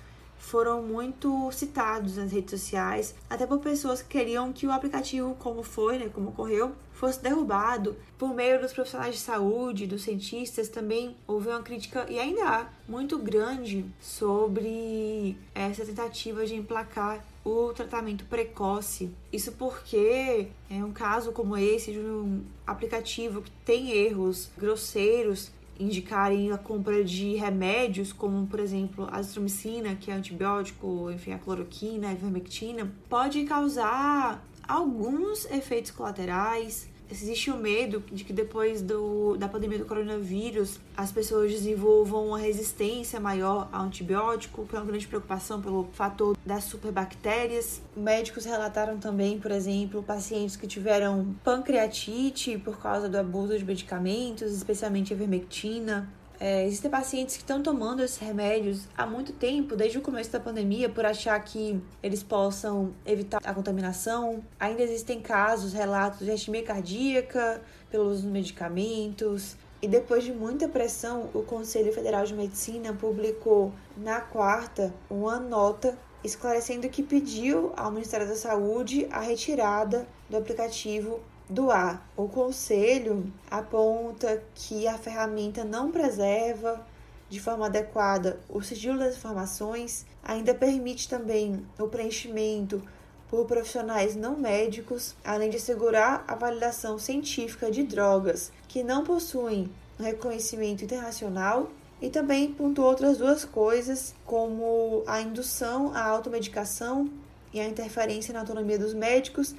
foram 0.46 0.84
muito 0.84 1.52
citados 1.52 2.18
nas 2.18 2.32
redes 2.32 2.52
sociais, 2.52 3.16
até 3.28 3.48
por 3.48 3.60
pessoas 3.60 4.04
que 4.04 4.10
queriam 4.10 4.54
que 4.54 4.68
o 4.68 4.72
aplicativo, 4.72 5.36
como 5.40 5.64
foi, 5.64 5.98
né, 5.98 6.10
como 6.14 6.30
ocorreu, 6.30 6.72
fosse 6.94 7.20
derrubado. 7.20 7.96
Por 8.16 8.34
meio 8.34 8.62
dos 8.62 8.72
profissionais 8.72 9.16
de 9.16 9.22
saúde, 9.22 9.88
dos 9.88 10.04
cientistas, 10.04 10.70
também 10.70 11.16
houve 11.28 11.50
uma 11.50 11.64
crítica, 11.64 12.06
e 12.10 12.20
ainda 12.20 12.44
há, 12.48 12.68
muito 12.88 13.18
grande 13.18 13.86
sobre 14.00 15.36
essa 15.56 15.84
tentativa 15.84 16.46
de 16.46 16.56
emplacar 16.56 17.26
o 17.44 17.74
tratamento 17.74 18.24
precoce. 18.26 19.12
Isso 19.34 19.52
porque 19.54 20.48
é 20.70 20.84
um 20.84 20.92
caso 20.92 21.32
como 21.32 21.58
esse 21.58 21.92
de 21.92 22.00
um 22.00 22.44
aplicativo 22.68 23.42
que 23.42 23.52
tem 23.66 23.92
erros 23.92 24.50
grosseiros 24.56 25.52
indicarem 25.80 26.52
a 26.52 26.58
compra 26.58 27.04
de 27.04 27.36
remédios, 27.36 28.14
como 28.14 28.48
por 28.48 28.60
exemplo 28.60 29.08
a 29.12 29.18
azitromicina, 29.18 29.96
que 29.96 30.10
é 30.10 30.14
antibiótico, 30.14 31.12
enfim, 31.12 31.34
a 31.34 31.40
cloroquina, 31.40 32.10
a 32.10 32.14
ivermectina, 32.14 32.92
pode 33.10 33.44
causar 33.44 34.46
alguns 34.68 35.46
efeitos 35.52 35.92
colaterais, 35.92 36.90
existe 37.10 37.52
o 37.52 37.58
medo 37.58 38.04
de 38.12 38.24
que 38.24 38.34
depois 38.34 38.82
do, 38.82 39.36
da 39.38 39.48
pandemia 39.48 39.78
do 39.78 39.86
coronavírus 39.86 40.80
as 40.96 41.12
pessoas 41.12 41.52
desenvolvam 41.52 42.28
uma 42.28 42.40
resistência 42.40 43.20
maior 43.20 43.68
ao 43.72 43.84
antibiótico, 43.84 44.66
que 44.66 44.76
é 44.76 44.80
uma 44.80 44.86
grande 44.86 45.08
preocupação 45.08 45.62
pelo 45.62 45.88
fator 45.94 46.38
das 46.46 46.64
superbactérias. 46.66 47.82
Médicos 47.96 48.46
relataram 48.46 48.98
também, 48.98 49.40
por 49.40 49.52
exemplo, 49.52 50.04
pacientes 50.04 50.56
que 50.56 50.68
tiveram 50.68 51.36
pancreatite 51.44 52.58
por 52.58 52.78
causa 52.80 53.08
do 53.08 53.18
abuso 53.18 53.58
de 53.58 53.66
medicamentos, 53.66 54.52
especialmente 54.52 55.14
a. 55.14 56.08
É, 56.40 56.66
existem 56.66 56.92
pacientes 56.92 57.36
que 57.36 57.44
estão 57.44 57.62
tomando 57.62 58.04
esses 58.04 58.18
remédios 58.18 58.88
há 58.98 59.06
muito 59.06 59.34
tempo, 59.34 59.76
desde 59.76 59.98
o 59.98 60.02
começo 60.02 60.32
da 60.32 60.40
pandemia, 60.40 60.90
por 60.90 61.06
achar 61.06 61.40
que 61.44 61.82
eles 62.04 62.24
possam 62.24 62.94
evitar 63.06 63.40
a 63.44 63.54
contaminação. 63.54 64.44
Ainda 64.60 64.82
existem 64.82 65.22
casos, 65.22 65.74
relatos 65.74 66.20
de 66.20 66.30
arritmia 66.30 66.64
cardíaca 66.64 67.62
pelos 67.90 68.24
medicamentos. 68.24 69.56
E 69.82 69.88
depois 69.88 70.24
de 70.24 70.32
muita 70.32 70.68
pressão, 70.68 71.30
o 71.34 71.44
Conselho 71.44 71.94
Federal 71.94 72.26
de 72.26 72.34
Medicina 72.34 72.94
publicou 72.94 73.72
na 73.96 74.20
quarta 74.20 74.94
uma 75.10 75.40
nota 75.40 75.98
esclarecendo 76.24 76.90
que 76.90 77.04
pediu 77.04 77.72
ao 77.78 77.92
Ministério 77.92 78.28
da 78.28 78.36
Saúde 78.36 79.08
a 79.12 79.20
retirada 79.20 80.08
do 80.30 80.38
aplicativo 80.38 81.20
do 81.50 81.72
ar. 81.72 82.08
O 82.16 82.28
conselho 82.28 83.32
aponta 83.50 84.44
que 84.54 84.88
a 84.88 84.98
ferramenta 84.98 85.64
não 85.64 85.92
preserva 85.92 86.86
de 87.30 87.40
forma 87.40 87.66
adequada 87.66 88.40
o 88.50 88.62
sigilo 88.62 89.00
das 89.00 89.16
informações, 89.16 90.06
ainda 90.24 90.54
permite 90.54 91.10
também 91.10 91.66
o 91.80 91.88
preenchimento 91.88 92.82
por 93.30 93.46
profissionais 93.46 94.16
não 94.16 94.38
médicos, 94.38 95.16
além 95.24 95.50
de 95.50 95.58
assegurar 95.58 96.24
a 96.28 96.36
validação 96.36 97.00
científica 97.00 97.72
de 97.72 97.84
drogas 97.84 98.52
que 98.68 98.84
não 98.84 99.04
possuem 99.04 99.70
reconhecimento 100.00 100.84
internacional 100.84 101.70
e 102.02 102.10
também 102.10 102.54
pontuou 102.54 102.88
outras 102.88 103.18
duas 103.18 103.44
coisas, 103.44 104.14
como 104.26 105.04
a 105.08 105.22
indução 105.22 105.92
à 105.96 106.04
automedicação 106.04 107.10
e 107.54 107.60
a 107.60 107.68
interferência 107.68 108.34
na 108.34 108.42
autonomia 108.42 108.78
dos 108.78 108.94
médicos, 108.94 109.56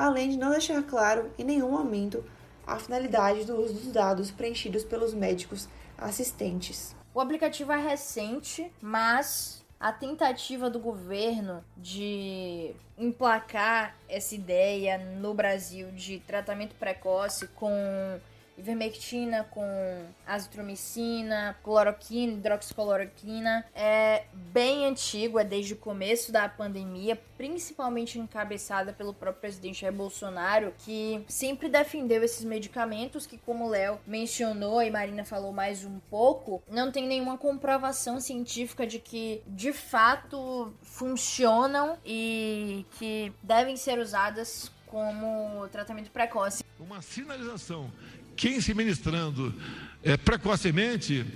além 0.00 0.30
de 0.30 0.38
não 0.38 0.50
deixar 0.50 0.82
claro 0.82 1.30
em 1.38 1.44
nenhum 1.44 1.70
momento 1.70 2.24
a 2.66 2.78
finalidade 2.78 3.44
do 3.44 3.60
uso 3.60 3.74
dos 3.74 3.92
dados 3.92 4.30
preenchidos 4.30 4.84
pelos 4.84 5.12
médicos 5.12 5.68
assistentes. 5.98 6.96
O 7.12 7.20
aplicativo 7.20 7.72
é 7.72 7.76
recente, 7.76 8.72
mas 8.80 9.62
a 9.78 9.92
tentativa 9.92 10.70
do 10.70 10.78
governo 10.78 11.62
de 11.76 12.74
emplacar 12.96 13.96
essa 14.08 14.34
ideia 14.34 14.98
no 14.98 15.34
Brasil 15.34 15.90
de 15.90 16.20
tratamento 16.20 16.74
precoce 16.76 17.48
com 17.48 18.20
ivermectina 18.56 19.44
com 19.50 19.64
azitromicina, 20.26 21.56
cloroquina, 21.62 22.32
hidroxicloroquina. 22.34 23.64
É 23.74 24.24
bem 24.32 24.86
antigo, 24.86 25.38
é 25.38 25.44
desde 25.44 25.74
o 25.74 25.76
começo 25.76 26.30
da 26.30 26.48
pandemia, 26.48 27.20
principalmente 27.36 28.18
encabeçada 28.18 28.92
pelo 28.92 29.14
próprio 29.14 29.40
presidente 29.40 29.80
Jair 29.80 29.92
Bolsonaro, 29.92 30.74
que 30.78 31.24
sempre 31.26 31.68
defendeu 31.68 32.22
esses 32.22 32.44
medicamentos 32.44 33.26
que, 33.26 33.38
como 33.38 33.68
Léo 33.68 33.98
mencionou 34.06 34.82
e 34.82 34.90
Marina 34.90 35.24
falou 35.24 35.52
mais 35.52 35.84
um 35.84 35.98
pouco, 36.10 36.62
não 36.70 36.92
tem 36.92 37.06
nenhuma 37.06 37.38
comprovação 37.38 38.20
científica 38.20 38.86
de 38.86 38.98
que 38.98 39.42
de 39.46 39.72
fato 39.72 40.72
funcionam 40.82 41.98
e 42.04 42.84
que 42.98 43.32
devem 43.42 43.76
ser 43.76 43.98
usadas 43.98 44.70
como 44.90 45.68
tratamento 45.68 46.10
precoce. 46.10 46.64
Uma 46.78 47.00
sinalização 47.00 47.90
quem 48.40 48.58
se 48.58 48.72
ministrando 48.72 49.54
é, 50.02 50.16
precocemente 50.16 51.26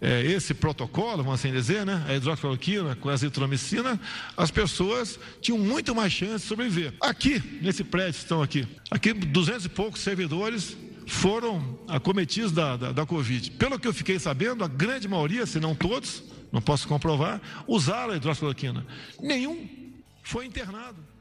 é, 0.00 0.22
esse 0.22 0.54
protocolo, 0.54 1.22
vamos 1.22 1.38
assim 1.38 1.52
dizer, 1.52 1.84
né, 1.84 2.02
a 2.08 2.14
hidroxicloroquina 2.14 2.96
com 2.96 3.10
a 3.10 3.12
azitromicina, 3.12 4.00
as 4.34 4.50
pessoas 4.50 5.18
tinham 5.42 5.58
muito 5.58 5.94
mais 5.94 6.10
chance 6.10 6.42
de 6.42 6.48
sobreviver. 6.48 6.94
Aqui, 7.02 7.38
nesse 7.60 7.84
prédio 7.84 8.18
estão 8.18 8.42
aqui, 8.42 8.66
aqui 8.90 9.12
duzentos 9.12 9.66
e 9.66 9.68
poucos 9.68 10.00
servidores 10.00 10.74
foram 11.06 11.78
acometidos 11.86 12.50
da, 12.50 12.78
da, 12.78 12.92
da 12.92 13.04
Covid. 13.04 13.50
Pelo 13.50 13.78
que 13.78 13.86
eu 13.86 13.92
fiquei 13.92 14.18
sabendo, 14.18 14.64
a 14.64 14.68
grande 14.68 15.06
maioria, 15.06 15.44
se 15.44 15.60
não 15.60 15.74
todos, 15.74 16.22
não 16.50 16.62
posso 16.62 16.88
comprovar, 16.88 17.42
usaram 17.68 18.14
a 18.14 18.16
hidroxicloroquina. 18.16 18.86
Nenhum 19.20 19.68
foi 20.22 20.46
internado. 20.46 21.13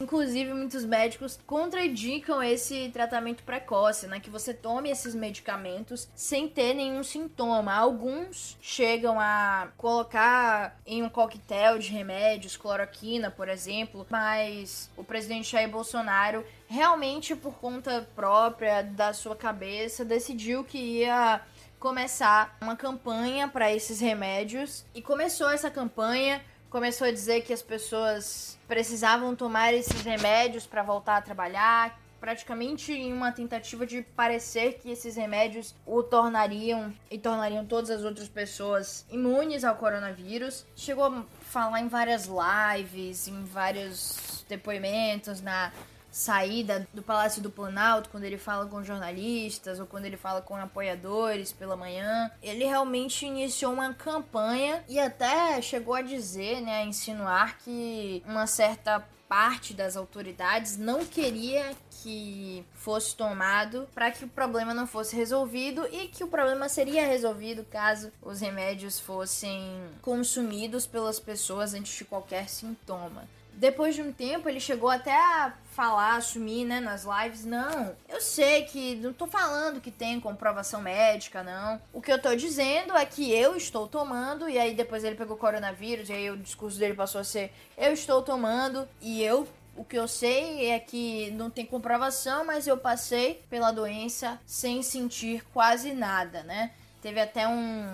Inclusive, 0.00 0.54
muitos 0.54 0.84
médicos 0.84 1.40
contraindicam 1.44 2.40
esse 2.40 2.88
tratamento 2.90 3.42
precoce, 3.42 4.06
né? 4.06 4.20
Que 4.20 4.30
você 4.30 4.54
tome 4.54 4.90
esses 4.90 5.12
medicamentos 5.12 6.08
sem 6.14 6.48
ter 6.48 6.72
nenhum 6.72 7.02
sintoma. 7.02 7.74
Alguns 7.74 8.56
chegam 8.62 9.18
a 9.18 9.68
colocar 9.76 10.78
em 10.86 11.02
um 11.02 11.08
coquetel 11.08 11.80
de 11.80 11.88
remédios, 11.88 12.56
cloroquina, 12.56 13.28
por 13.28 13.48
exemplo, 13.48 14.06
mas 14.08 14.88
o 14.96 15.02
presidente 15.02 15.50
Jair 15.50 15.68
Bolsonaro 15.68 16.44
realmente 16.68 17.34
por 17.34 17.54
conta 17.54 18.08
própria 18.14 18.82
da 18.82 19.12
sua 19.12 19.34
cabeça 19.34 20.04
decidiu 20.04 20.62
que 20.62 20.78
ia 20.78 21.40
começar 21.80 22.56
uma 22.60 22.76
campanha 22.76 23.48
para 23.48 23.72
esses 23.74 23.98
remédios 23.98 24.84
e 24.94 25.02
começou 25.02 25.50
essa 25.50 25.70
campanha 25.70 26.40
começou 26.70 27.06
a 27.06 27.10
dizer 27.10 27.42
que 27.42 27.52
as 27.52 27.62
pessoas 27.62 28.58
precisavam 28.66 29.34
tomar 29.34 29.72
esses 29.72 30.02
remédios 30.02 30.66
para 30.66 30.82
voltar 30.82 31.16
a 31.16 31.22
trabalhar, 31.22 31.98
praticamente 32.20 32.92
em 32.92 33.12
uma 33.12 33.32
tentativa 33.32 33.86
de 33.86 34.02
parecer 34.02 34.74
que 34.74 34.90
esses 34.90 35.16
remédios 35.16 35.74
o 35.86 36.02
tornariam 36.02 36.92
e 37.10 37.18
tornariam 37.18 37.64
todas 37.64 37.90
as 37.90 38.02
outras 38.02 38.28
pessoas 38.28 39.06
imunes 39.10 39.64
ao 39.64 39.76
coronavírus. 39.76 40.66
Chegou 40.74 41.04
a 41.04 41.24
falar 41.42 41.80
em 41.80 41.88
várias 41.88 42.28
lives, 42.28 43.28
em 43.28 43.44
vários 43.44 44.44
depoimentos 44.48 45.40
na 45.40 45.72
saída 46.10 46.86
do 46.92 47.02
Palácio 47.02 47.42
do 47.42 47.50
Planalto, 47.50 48.10
quando 48.10 48.24
ele 48.24 48.38
fala 48.38 48.66
com 48.66 48.82
jornalistas 48.82 49.78
ou 49.78 49.86
quando 49.86 50.04
ele 50.04 50.16
fala 50.16 50.40
com 50.40 50.56
apoiadores 50.56 51.52
pela 51.52 51.76
manhã, 51.76 52.30
ele 52.42 52.64
realmente 52.64 53.26
iniciou 53.26 53.72
uma 53.72 53.92
campanha 53.94 54.84
e 54.88 54.98
até 54.98 55.60
chegou 55.60 55.94
a 55.94 56.02
dizer, 56.02 56.60
né, 56.60 56.82
a 56.82 56.84
insinuar 56.84 57.58
que 57.58 58.22
uma 58.26 58.46
certa 58.46 59.04
parte 59.28 59.74
das 59.74 59.96
autoridades 59.96 60.78
não 60.78 61.04
queria 61.04 61.76
que 62.02 62.64
fosse 62.72 63.14
tomado 63.14 63.86
para 63.94 64.10
que 64.10 64.24
o 64.24 64.28
problema 64.28 64.72
não 64.72 64.86
fosse 64.86 65.14
resolvido 65.14 65.86
e 65.92 66.08
que 66.08 66.24
o 66.24 66.28
problema 66.28 66.68
seria 66.68 67.06
resolvido 67.06 67.64
caso 67.64 68.10
os 68.22 68.40
remédios 68.40 68.98
fossem 68.98 69.90
consumidos 70.00 70.86
pelas 70.86 71.20
pessoas 71.20 71.74
antes 71.74 71.94
de 71.94 72.04
qualquer 72.04 72.48
sintoma. 72.48 73.28
Depois 73.58 73.96
de 73.96 74.02
um 74.02 74.12
tempo, 74.12 74.48
ele 74.48 74.60
chegou 74.60 74.88
até 74.88 75.12
a 75.12 75.52
falar, 75.72 76.14
assumir, 76.14 76.64
né, 76.64 76.78
nas 76.78 77.04
lives, 77.04 77.44
não, 77.44 77.92
eu 78.08 78.20
sei 78.20 78.62
que 78.62 78.94
não 78.94 79.12
tô 79.12 79.26
falando 79.26 79.80
que 79.80 79.90
tem 79.90 80.20
comprovação 80.20 80.80
médica, 80.80 81.42
não. 81.42 81.82
O 81.92 82.00
que 82.00 82.12
eu 82.12 82.22
tô 82.22 82.36
dizendo 82.36 82.96
é 82.96 83.04
que 83.04 83.32
eu 83.32 83.56
estou 83.56 83.88
tomando, 83.88 84.48
e 84.48 84.56
aí 84.56 84.74
depois 84.74 85.02
ele 85.02 85.16
pegou 85.16 85.36
coronavírus, 85.36 86.08
e 86.08 86.12
aí 86.12 86.30
o 86.30 86.36
discurso 86.36 86.78
dele 86.78 86.94
passou 86.94 87.20
a 87.20 87.24
ser, 87.24 87.52
eu 87.76 87.92
estou 87.92 88.22
tomando, 88.22 88.88
e 89.00 89.24
eu 89.24 89.48
o 89.76 89.84
que 89.84 89.98
eu 89.98 90.06
sei 90.06 90.70
é 90.70 90.78
que 90.78 91.32
não 91.32 91.50
tem 91.50 91.66
comprovação, 91.66 92.44
mas 92.44 92.68
eu 92.68 92.76
passei 92.76 93.42
pela 93.50 93.72
doença 93.72 94.38
sem 94.46 94.82
sentir 94.82 95.44
quase 95.52 95.92
nada, 95.92 96.44
né? 96.44 96.72
Teve 97.02 97.20
até 97.20 97.46
um 97.48 97.86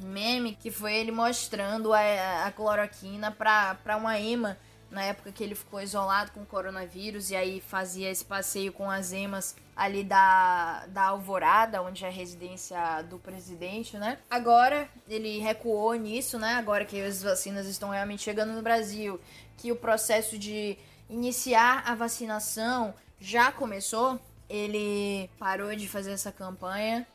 meme 0.00 0.56
que 0.60 0.70
foi 0.70 0.94
ele 0.94 1.12
mostrando 1.12 1.92
a, 1.92 2.46
a 2.46 2.52
cloroquina 2.52 3.30
para 3.30 3.96
uma 3.96 4.18
EMA 4.18 4.56
na 4.90 5.02
época 5.02 5.30
que 5.30 5.42
ele 5.42 5.54
ficou 5.54 5.80
isolado 5.80 6.32
com 6.32 6.42
o 6.42 6.46
coronavírus 6.46 7.30
e 7.30 7.36
aí 7.36 7.60
fazia 7.60 8.10
esse 8.10 8.24
passeio 8.24 8.72
com 8.72 8.90
as 8.90 9.12
emas 9.12 9.54
ali 9.76 10.02
da, 10.02 10.84
da 10.88 11.04
Alvorada, 11.04 11.80
onde 11.80 12.04
é 12.04 12.08
a 12.08 12.10
residência 12.10 13.02
do 13.02 13.18
presidente, 13.18 13.96
né? 13.96 14.18
Agora 14.28 14.88
ele 15.08 15.38
recuou 15.38 15.94
nisso, 15.94 16.38
né? 16.38 16.54
Agora 16.54 16.84
que 16.84 17.00
as 17.00 17.22
vacinas 17.22 17.66
estão 17.66 17.90
realmente 17.90 18.22
chegando 18.22 18.52
no 18.52 18.62
Brasil, 18.62 19.20
que 19.56 19.70
o 19.70 19.76
processo 19.76 20.36
de 20.36 20.76
iniciar 21.08 21.82
a 21.86 21.94
vacinação 21.94 22.94
já 23.20 23.52
começou, 23.52 24.20
ele 24.48 25.30
parou 25.38 25.74
de 25.74 25.88
fazer 25.88 26.12
essa 26.12 26.32
campanha 26.32 27.06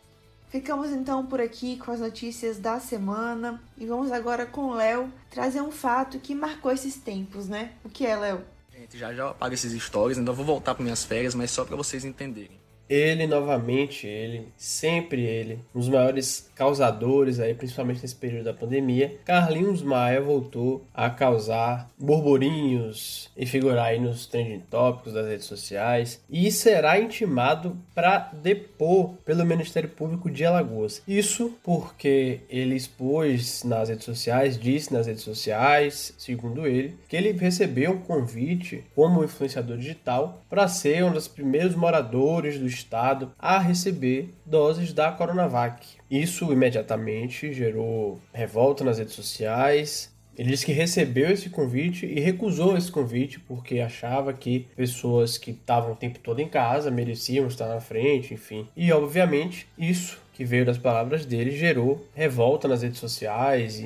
Ficamos 0.55 0.89
então 0.89 1.25
por 1.25 1.41
aqui 1.41 1.75
com 1.75 1.91
as 1.91 1.99
notícias 1.99 2.57
da 2.57 2.79
semana 2.79 3.61
e 3.77 3.85
vamos 3.85 4.09
agora 4.09 4.45
com 4.45 4.67
o 4.67 4.73
Léo 4.73 5.11
trazer 5.29 5.59
um 5.59 5.69
fato 5.69 6.17
que 6.17 6.33
marcou 6.33 6.71
esses 6.71 6.95
tempos, 6.95 7.49
né? 7.49 7.73
O 7.83 7.89
que 7.89 8.05
é, 8.05 8.15
Léo? 8.15 8.41
Gente, 8.71 8.97
já 8.97 9.13
já 9.13 9.31
apago 9.31 9.53
esses 9.53 9.83
stories, 9.83 10.17
ainda 10.17 10.31
vou 10.31 10.45
voltar 10.45 10.73
para 10.73 10.81
minhas 10.81 11.03
férias, 11.03 11.35
mas 11.35 11.51
só 11.51 11.65
para 11.65 11.75
vocês 11.75 12.05
entenderem. 12.05 12.57
Ele 12.89 13.25
novamente, 13.25 14.07
ele, 14.07 14.49
sempre 14.55 15.23
ele, 15.23 15.59
um 15.73 15.79
dos 15.79 15.89
maiores 15.89 16.49
causadores 16.55 17.39
aí, 17.39 17.53
principalmente 17.53 18.01
nesse 18.01 18.15
período 18.15 18.45
da 18.45 18.53
pandemia. 18.53 19.17
Carlinhos 19.25 19.81
Maia 19.81 20.21
voltou 20.21 20.85
a 20.93 21.09
causar 21.09 21.89
burburinhos 21.97 23.29
e 23.35 23.45
figurar 23.45 23.87
aí 23.87 23.99
nos 23.99 24.25
trending 24.25 24.63
tópicos 24.69 25.13
das 25.13 25.27
redes 25.27 25.45
sociais 25.45 26.23
e 26.29 26.51
será 26.51 26.99
intimado 26.99 27.77
para 27.93 28.31
depor 28.33 29.15
pelo 29.25 29.45
Ministério 29.45 29.89
Público 29.89 30.29
de 30.29 30.45
Alagoas. 30.45 31.01
Isso 31.07 31.57
porque 31.63 32.41
ele 32.49 32.75
expôs 32.75 33.63
nas 33.63 33.89
redes 33.89 34.05
sociais, 34.05 34.59
disse 34.59 34.93
nas 34.93 35.07
redes 35.07 35.23
sociais, 35.23 36.13
segundo 36.17 36.65
ele, 36.65 36.97
que 37.07 37.15
ele 37.15 37.31
recebeu 37.31 37.91
um 37.91 38.01
convite 38.01 38.83
como 38.95 39.23
influenciador 39.23 39.77
digital 39.77 40.43
para 40.49 40.67
ser 40.67 41.03
um 41.03 41.11
dos 41.11 41.27
primeiros 41.27 41.75
moradores 41.75 42.59
do 42.59 42.67
estado 42.75 43.31
a 43.39 43.57
receber 43.57 44.33
doses 44.45 44.93
da 44.93 45.11
Coronavac. 45.11 45.87
Isso 46.09 46.51
imediatamente 46.51 47.51
gerou 47.51 48.19
revolta 48.33 48.83
nas 48.83 48.99
redes 48.99 49.13
sociais. 49.13 50.13
Ele 50.37 50.49
disse 50.49 50.65
que 50.65 50.73
recebeu 50.73 51.31
esse 51.31 51.49
convite 51.49 52.05
e 52.05 52.19
recusou 52.19 52.77
esse 52.77 52.91
convite 52.91 53.39
porque 53.39 53.79
achava 53.79 54.33
que 54.33 54.67
pessoas 54.75 55.37
que 55.37 55.51
estavam 55.51 55.93
o 55.93 55.95
tempo 55.95 56.19
todo 56.19 56.41
em 56.41 56.47
casa 56.47 56.91
mereciam 56.91 57.47
estar 57.47 57.67
na 57.67 57.79
frente, 57.79 58.33
enfim. 58.33 58.67
E 58.75 58.91
obviamente 58.91 59.65
isso 59.77 60.19
que 60.33 60.43
veio 60.43 60.65
das 60.65 60.77
palavras 60.77 61.25
dele 61.25 61.51
gerou 61.51 62.05
revolta 62.13 62.67
nas 62.67 62.81
redes 62.81 62.99
sociais 62.99 63.79
e 63.79 63.85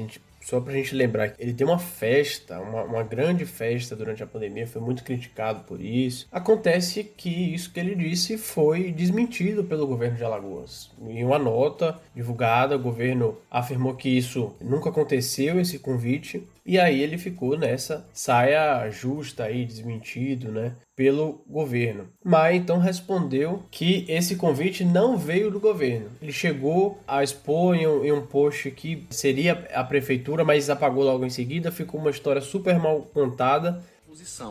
só 0.50 0.60
pra 0.60 0.74
gente 0.74 0.96
lembrar, 0.96 1.36
ele 1.38 1.54
tem 1.54 1.66
uma 1.66 1.78
festa, 1.78 2.60
uma, 2.60 2.82
uma 2.82 3.04
grande 3.04 3.46
festa 3.46 3.96
durante 3.96 4.24
a 4.24 4.28
pandemia, 4.28 4.66
foi 4.66 4.82
muito 4.82 5.04
criticado 5.04 5.64
por 5.64 5.80
isso. 5.80 6.28
Acontece 6.32 7.04
que 7.04 7.30
isso 7.54 7.72
que 7.72 7.80
ele 7.80 7.94
disse 7.94 8.36
foi 8.36 8.92
desmentido 8.92 9.64
pelo 9.64 9.86
governo 9.86 10.18
de 10.18 10.24
Alagoas. 10.24 10.90
Em 11.08 11.24
uma 11.24 11.38
nota 11.38 12.00
divulgada, 12.16 12.76
o 12.76 12.80
governo 12.80 13.38
afirmou 13.52 13.94
que 13.94 14.10
isso 14.10 14.56
nunca 14.60 14.90
aconteceu, 14.90 15.60
esse 15.60 15.78
convite, 15.78 16.48
e 16.66 16.80
aí 16.80 17.00
ele 17.02 17.18
ficou 17.20 17.56
nessa 17.56 18.08
saia 18.12 18.90
justa 18.90 19.44
aí, 19.44 19.66
desmentido, 19.66 20.52
né? 20.52 20.76
Pelo 21.00 21.46
governo. 21.48 22.10
Mas 22.22 22.58
então 22.58 22.78
respondeu 22.78 23.64
que 23.72 24.04
esse 24.10 24.36
convite 24.36 24.84
não 24.84 25.18
veio 25.18 25.50
do 25.50 25.58
governo. 25.58 26.10
Ele 26.22 26.34
chegou 26.34 27.02
a 27.08 27.24
expor 27.24 27.74
em 27.74 27.88
um, 27.88 28.04
em 28.04 28.12
um 28.12 28.22
post 28.22 28.70
que 28.72 29.08
seria 29.10 29.66
a 29.74 29.82
prefeitura, 29.82 30.44
mas 30.44 30.70
apagou 30.70 31.06
logo 31.06 31.26
em 31.26 31.30
seguida. 31.30 31.72
Ficou 31.72 32.02
uma 32.02 32.10
história 32.10 32.42
super 32.42 32.78
mal 32.78 33.04
contada. 33.14 33.82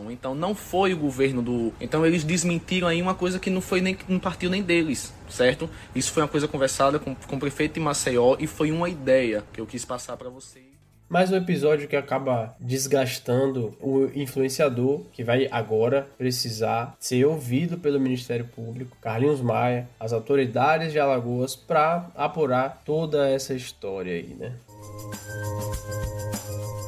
Então 0.09 0.33
não 0.33 0.55
foi 0.55 0.91
o 0.91 0.97
governo 0.97 1.43
do. 1.43 1.71
Então 1.79 2.03
eles 2.03 2.23
desmentiram 2.23 2.87
aí 2.87 2.99
uma 2.99 3.13
coisa 3.13 3.37
que 3.37 3.51
não 3.51 3.61
foi 3.61 3.79
nem 3.79 3.95
não 4.07 4.17
partiu 4.17 4.49
nem 4.49 4.63
deles, 4.63 5.13
certo? 5.29 5.69
Isso 5.93 6.11
foi 6.11 6.23
uma 6.23 6.29
coisa 6.29 6.47
conversada 6.47 6.97
com, 6.97 7.13
com 7.13 7.35
o 7.35 7.39
prefeito 7.39 7.75
de 7.75 7.79
Maceió 7.79 8.35
e 8.39 8.47
foi 8.47 8.71
uma 8.71 8.89
ideia 8.89 9.43
que 9.53 9.61
eu 9.61 9.67
quis 9.67 9.85
passar 9.85 10.17
para 10.17 10.31
vocês 10.31 10.68
mais 11.09 11.31
um 11.31 11.35
episódio 11.35 11.87
que 11.87 11.95
acaba 11.95 12.55
desgastando 12.59 13.75
o 13.81 14.05
influenciador, 14.13 15.01
que 15.11 15.23
vai 15.23 15.47
agora 15.51 16.07
precisar 16.17 16.95
ser 16.99 17.25
ouvido 17.25 17.79
pelo 17.79 17.99
Ministério 17.99 18.45
Público, 18.45 18.95
Carlinhos 19.01 19.41
Maia, 19.41 19.89
as 19.99 20.13
autoridades 20.13 20.91
de 20.91 20.99
Alagoas, 20.99 21.55
para 21.55 22.11
apurar 22.15 22.83
toda 22.85 23.27
essa 23.27 23.55
história 23.55 24.13
aí, 24.13 24.35
né? 24.39 24.53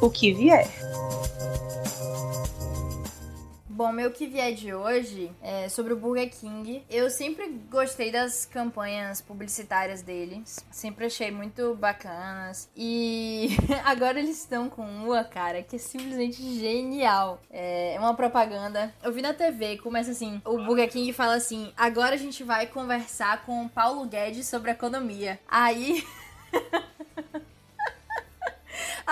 O 0.01 0.09
que 0.09 0.33
vier. 0.33 0.69
Bom, 3.81 3.91
meu 3.91 4.11
que 4.11 4.27
vier 4.27 4.53
de 4.53 4.71
hoje 4.75 5.31
é 5.41 5.67
sobre 5.67 5.91
o 5.91 5.95
Burger 5.95 6.29
King. 6.29 6.85
Eu 6.87 7.09
sempre 7.09 7.49
gostei 7.67 8.11
das 8.11 8.45
campanhas 8.45 9.21
publicitárias 9.21 10.03
deles. 10.03 10.63
Sempre 10.69 11.07
achei 11.07 11.31
muito 11.31 11.73
bacanas. 11.73 12.69
E 12.77 13.57
agora 13.83 14.19
eles 14.19 14.37
estão 14.37 14.69
com 14.69 14.83
uma, 14.83 15.23
cara, 15.23 15.63
que 15.63 15.77
é 15.77 15.79
simplesmente 15.79 16.43
genial. 16.59 17.41
É 17.49 17.95
uma 17.97 18.13
propaganda. 18.13 18.93
Eu 19.01 19.11
vi 19.11 19.23
na 19.23 19.33
TV, 19.33 19.77
começa 19.77 20.11
assim: 20.11 20.39
o 20.45 20.63
Burger 20.63 20.87
King 20.87 21.11
fala 21.11 21.33
assim: 21.33 21.73
agora 21.75 22.13
a 22.13 22.19
gente 22.19 22.43
vai 22.43 22.67
conversar 22.67 23.43
com 23.47 23.65
o 23.65 23.69
Paulo 23.69 24.05
Guedes 24.05 24.45
sobre 24.45 24.69
economia. 24.69 25.39
Aí. 25.49 26.05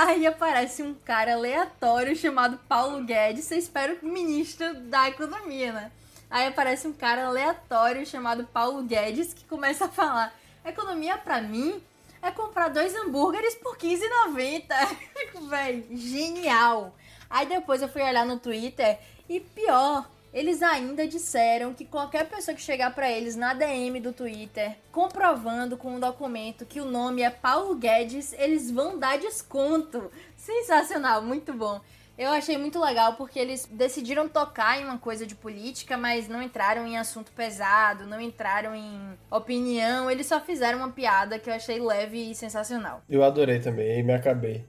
Aí 0.01 0.25
aparece 0.25 0.81
um 0.81 0.93
cara 0.93 1.33
aleatório 1.33 2.15
chamado 2.15 2.57
Paulo 2.69 3.03
Guedes, 3.03 3.51
eu 3.51 3.57
espero 3.57 3.97
ministro 4.01 4.73
da 4.83 5.09
economia, 5.09 5.73
né? 5.73 5.91
Aí 6.29 6.47
aparece 6.47 6.87
um 6.87 6.93
cara 6.93 7.25
aleatório 7.25 8.05
chamado 8.05 8.45
Paulo 8.45 8.81
Guedes 8.83 9.33
que 9.33 9.43
começa 9.43 9.85
a 9.85 9.89
falar: 9.89 10.33
economia 10.63 11.17
para 11.17 11.41
mim 11.41 11.83
é 12.21 12.31
comprar 12.31 12.69
dois 12.69 12.95
hambúrgueres 12.95 13.55
por 13.55 13.75
R$15,90. 13.75 14.87
Fico, 15.17 15.47
velho, 15.47 15.85
genial. 15.91 16.95
Aí 17.29 17.45
depois 17.45 17.81
eu 17.81 17.89
fui 17.89 18.01
olhar 18.01 18.25
no 18.25 18.39
Twitter 18.39 18.97
e 19.27 19.41
pior, 19.41 20.09
eles 20.33 20.61
ainda 20.61 21.07
disseram 21.07 21.73
que 21.73 21.85
qualquer 21.85 22.27
pessoa 22.29 22.55
que 22.55 22.61
chegar 22.61 22.93
para 22.93 23.09
eles 23.09 23.35
na 23.35 23.53
DM 23.53 23.99
do 23.99 24.13
Twitter 24.13 24.75
comprovando 24.91 25.75
com 25.75 25.95
um 25.95 25.99
documento 25.99 26.65
que 26.65 26.79
o 26.79 26.85
nome 26.85 27.21
é 27.21 27.29
Paulo 27.29 27.75
Guedes, 27.75 28.33
eles 28.33 28.69
vão 28.69 28.97
dar 28.97 29.17
desconto. 29.17 30.11
Sensacional, 30.35 31.21
muito 31.23 31.53
bom. 31.53 31.81
Eu 32.17 32.31
achei 32.31 32.57
muito 32.57 32.79
legal 32.81 33.13
porque 33.13 33.39
eles 33.39 33.65
decidiram 33.71 34.27
tocar 34.27 34.79
em 34.79 34.83
uma 34.83 34.97
coisa 34.97 35.25
de 35.25 35.33
política, 35.35 35.97
mas 35.97 36.27
não 36.27 36.43
entraram 36.43 36.85
em 36.85 36.97
assunto 36.97 37.31
pesado, 37.31 38.05
não 38.05 38.19
entraram 38.19 38.75
em 38.75 38.99
opinião, 39.31 40.11
eles 40.11 40.27
só 40.27 40.39
fizeram 40.41 40.79
uma 40.79 40.91
piada 40.91 41.39
que 41.39 41.49
eu 41.49 41.53
achei 41.53 41.79
leve 41.79 42.31
e 42.31 42.35
sensacional. 42.35 43.01
Eu 43.09 43.23
adorei 43.23 43.59
também, 43.59 44.03
me 44.03 44.13
acabei. 44.13 44.65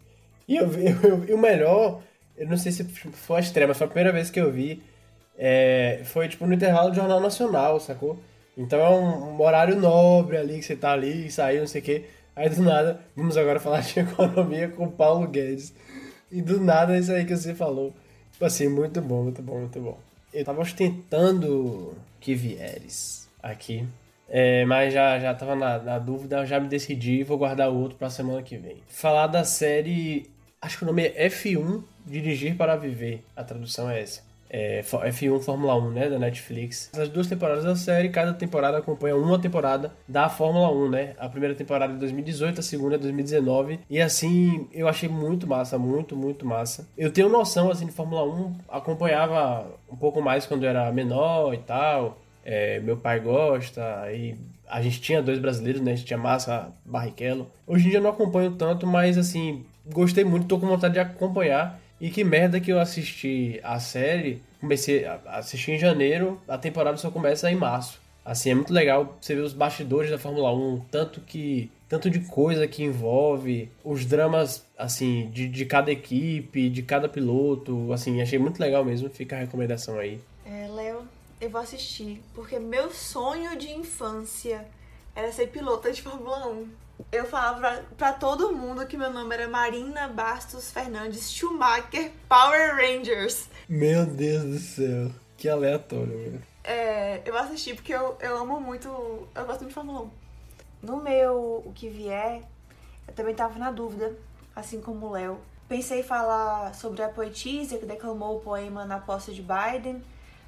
E 0.47 0.57
eu 0.57 0.71
eu, 1.29 1.35
o 1.35 1.39
melhor, 1.39 2.01
eu 2.37 2.47
não 2.47 2.57
sei 2.57 2.71
se 2.71 2.85
foi 2.85 3.39
a 3.39 3.41
extrema, 3.41 3.75
foi 3.75 3.87
a 3.87 3.91
primeira 3.91 4.13
vez 4.13 4.31
que 4.31 4.41
eu 4.41 4.53
vi 4.53 4.81
é, 5.43 6.03
foi 6.05 6.29
tipo 6.29 6.47
no 6.47 6.53
intervalo 6.53 6.91
do 6.91 6.97
Jornal 6.97 7.19
Nacional, 7.19 7.81
sacou? 7.81 8.19
Então 8.59 8.79
é 8.79 8.91
um, 8.91 9.37
um, 9.37 9.41
horário 9.41 9.75
nobre 9.75 10.37
ali, 10.37 10.59
que 10.59 10.67
você 10.67 10.77
tá 10.77 10.93
ali 10.93 11.29
e 11.29 11.31
saiu, 11.31 11.61
não 11.61 11.67
sei 11.67 11.81
o 11.81 11.85
quê. 11.85 12.05
Aí 12.37 12.51
do 12.51 12.61
nada, 12.61 13.01
vamos 13.17 13.39
agora 13.39 13.59
falar 13.59 13.81
de 13.81 14.01
economia 14.01 14.69
com 14.69 14.85
o 14.85 14.93
Paulo 14.93 15.27
Guedes. 15.27 15.73
E 16.31 16.43
do 16.43 16.61
nada 16.61 16.95
é 16.95 16.99
isso 16.99 17.11
aí 17.11 17.25
que 17.25 17.35
você 17.35 17.55
falou. 17.55 17.95
Tipo 18.33 18.45
assim, 18.45 18.69
muito 18.69 19.01
bom, 19.01 19.23
muito 19.23 19.41
bom, 19.41 19.61
muito 19.61 19.81
bom. 19.81 19.99
Eu 20.33 20.45
tava 20.45 20.61
ostentando 20.61 21.95
que 22.21 22.35
vieres 22.35 23.27
aqui. 23.43 23.89
É, 24.29 24.67
mas 24.67 24.93
já, 24.93 25.19
já 25.19 25.35
tava 25.35 25.57
na, 25.57 25.79
na 25.79 25.99
dúvida, 25.99 26.45
já 26.45 26.61
me 26.61 26.69
decidi 26.69 27.25
vou 27.25 27.39
guardar 27.39 27.71
o 27.71 27.81
outro 27.81 27.97
pra 27.97 28.11
semana 28.11 28.43
que 28.43 28.59
vem. 28.59 28.83
Falar 28.89 29.27
da 29.27 29.43
série. 29.43 30.31
Acho 30.61 30.77
que 30.77 30.85
o 30.85 30.87
nome 30.87 31.07
é 31.07 31.29
F1 31.31 31.83
Dirigir 32.05 32.57
para 32.57 32.77
Viver. 32.77 33.25
A 33.35 33.43
tradução 33.43 33.91
é 33.91 34.03
essa 34.03 34.30
é, 34.51 34.83
F1 34.83 35.41
Fórmula 35.41 35.77
1, 35.77 35.91
né, 35.93 36.11
da 36.11 36.19
Netflix. 36.19 36.91
As 36.93 37.09
duas 37.09 37.29
temporadas 37.29 37.65
da 37.65 37.77
série, 37.77 38.09
cada 38.09 38.35
temporada 38.35 38.79
acompanha 38.79 39.17
uma 39.17 39.39
temporada 39.39 39.93
da 40.09 40.29
Fórmula 40.29 40.71
1, 40.71 40.91
né? 40.91 41.15
A 41.19 41.29
primeira 41.29 41.55
temporada 41.55 41.95
é 41.95 41.97
2018, 41.97 42.59
a 42.59 42.63
segunda 42.63 42.97
é 42.97 42.99
2019. 42.99 43.81
E 43.89 44.01
assim, 44.01 44.67
eu 44.73 44.89
achei 44.89 45.09
muito 45.09 45.47
massa, 45.47 45.79
muito, 45.79 46.17
muito 46.17 46.45
massa. 46.45 46.89
Eu 46.99 47.13
tenho 47.13 47.29
noção, 47.29 47.71
assim, 47.71 47.87
de 47.87 47.93
Fórmula 47.93 48.25
1, 48.25 48.55
acompanhava 48.69 49.67
um 49.91 49.97
pouco 49.97 50.21
mais 50.21 50.45
quando 50.47 50.65
eu 50.65 50.71
era 50.71 50.91
menor 50.91 51.55
e 51.55 51.59
tal. 51.59 52.19
É, 52.45 52.81
meu 52.81 52.97
pai 52.97 53.21
gosta, 53.21 54.01
aí 54.01 54.35
a 54.69 54.81
gente 54.81 55.01
tinha 55.01 55.23
dois 55.23 55.39
brasileiros, 55.39 55.81
né? 55.83 55.93
A 55.93 55.95
gente 55.95 56.07
tinha 56.07 56.19
Massa, 56.19 56.73
Barrichello. 56.85 57.51
Hoje 57.67 57.87
em 57.87 57.91
dia 57.91 57.99
eu 57.99 58.03
não 58.03 58.11
acompanho 58.11 58.53
tanto, 58.53 58.87
mas 58.87 59.19
assim, 59.19 59.65
gostei 59.87 60.25
muito, 60.25 60.47
tô 60.47 60.59
com 60.59 60.67
vontade 60.67 60.95
de 60.95 61.01
acompanhar. 61.01 61.80
E 62.01 62.11
que 62.11 62.25
merda 62.25 62.61
que 62.61 62.73
eu 62.73 62.81
assisti 62.81 63.61
a 63.63 63.79
série, 63.79 64.43
comecei 64.61 65.05
a 65.05 65.21
assistir 65.27 65.73
em 65.73 65.79
janeiro, 65.79 66.41
a 66.49 66.57
temporada 66.57 66.97
só 66.97 67.11
começa 67.11 67.51
em 67.51 67.57
março. 67.57 68.01
Assim, 68.25 68.51
é 68.51 68.55
muito 68.55 68.73
legal 68.73 69.19
você 69.21 69.35
ver 69.35 69.43
os 69.43 69.53
bastidores 69.53 70.11
da 70.11 70.19
Fórmula 70.19 70.55
1, 70.55 70.81
tanto 70.91 71.21
que 71.21 71.71
tanto 71.89 72.09
de 72.09 72.21
coisa 72.21 72.69
que 72.69 72.85
envolve, 72.85 73.71
os 73.83 74.07
dramas, 74.07 74.65
assim, 74.79 75.29
de, 75.31 75.49
de 75.49 75.65
cada 75.67 75.91
equipe, 75.91 76.71
de 76.71 76.83
cada 76.83 77.09
piloto, 77.09 77.93
assim, 77.93 78.23
achei 78.23 78.39
muito 78.39 78.61
legal 78.61 78.85
mesmo, 78.85 79.11
fica 79.11 79.37
a 79.37 79.41
recomendação 79.41 79.99
aí. 79.99 80.21
É, 80.47 80.69
Léo, 80.69 81.03
eu 81.41 81.51
vou 81.51 81.61
assistir, 81.61 82.23
porque 82.33 82.59
meu 82.61 82.91
sonho 82.91 83.59
de 83.59 83.73
infância 83.73 84.65
era 85.17 85.33
ser 85.33 85.49
pilota 85.49 85.91
de 85.91 86.01
Fórmula 86.01 86.47
1 86.47 86.69
eu 87.13 87.25
falava 87.25 87.61
pra, 87.61 87.83
pra, 87.97 88.13
todo 88.13 88.53
mundo 88.53 88.87
que 88.87 88.97
meu 88.97 89.13
nome 89.13 89.35
era 89.35 89.49
Marina 89.49 90.09
Bastos 90.09 90.71
Fernandes 90.71 91.31
Schumacher 91.31 92.13
Power 92.29 92.77
Rangers. 92.77 93.49
Meu 93.69 94.07
Deus 94.07 94.45
do 94.45 94.59
céu, 94.59 95.11
que 95.37 95.49
aleatório, 95.49 96.07
velho. 96.07 96.43
É, 96.65 97.23
eu 97.25 97.37
assisti 97.37 97.75
porque 97.75 97.95
eu, 97.95 98.17
eu 98.21 98.37
amo 98.39 98.61
muito, 98.61 98.89
eu 98.89 99.47
gosto 99.47 99.61
muito 99.61 99.69
de 99.69 99.75
Fórmula 99.75 100.03
1. 100.03 100.11
No 100.83 100.97
meu 101.03 101.63
O 101.65 101.73
Que 101.75 101.89
Vier, 101.89 102.43
eu 103.07 103.15
também 103.15 103.35
tava 103.35 103.59
na 103.59 103.71
dúvida, 103.71 104.15
assim 104.55 104.81
como 104.81 105.07
o 105.07 105.13
Léo. 105.13 105.39
Pensei 105.69 106.01
em 106.01 106.05
falar 106.05 106.75
sobre 106.75 107.03
a 107.03 107.09
poetisa 107.09 107.79
que 107.79 107.87
declamou 107.87 108.37
o 108.37 108.41
poema 108.41 108.85
na 108.85 108.99
posse 108.99 109.33
de 109.33 109.43
Biden, 109.43 110.03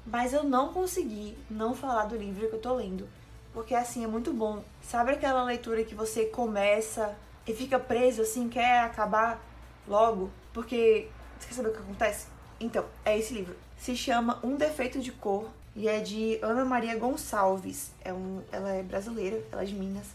mas 0.05 0.33
eu 0.33 0.43
não 0.43 0.73
consegui 0.73 1.37
não 1.49 1.73
falar 1.73 2.05
do 2.05 2.17
livro 2.17 2.47
que 2.49 2.55
eu 2.55 2.61
tô 2.61 2.73
lendo 2.75 3.07
porque 3.53 3.75
assim 3.75 4.03
é 4.03 4.07
muito 4.07 4.33
bom. 4.33 4.63
Sabe 4.81 5.11
aquela 5.11 5.43
leitura 5.43 5.83
que 5.83 5.95
você 5.95 6.25
começa 6.25 7.15
e 7.47 7.53
fica 7.53 7.79
preso 7.79 8.21
assim, 8.21 8.49
quer 8.49 8.79
acabar 8.79 9.39
logo? 9.87 10.31
Porque 10.51 11.07
você 11.39 11.47
quer 11.47 11.53
saber 11.53 11.69
o 11.69 11.73
que 11.73 11.79
acontece? 11.79 12.27
Então, 12.59 12.85
é 13.05 13.17
esse 13.17 13.33
livro. 13.33 13.55
Se 13.77 13.95
chama 13.95 14.39
Um 14.43 14.55
Defeito 14.55 14.99
de 14.99 15.11
Cor 15.11 15.49
e 15.75 15.87
é 15.87 15.99
de 15.99 16.39
Ana 16.41 16.65
Maria 16.65 16.97
Gonçalves. 16.97 17.91
É 18.03 18.13
um, 18.13 18.41
ela 18.51 18.69
é 18.71 18.81
brasileira, 18.81 19.41
ela 19.51 19.63
é 19.63 19.65
de 19.65 19.75
Minas. 19.75 20.07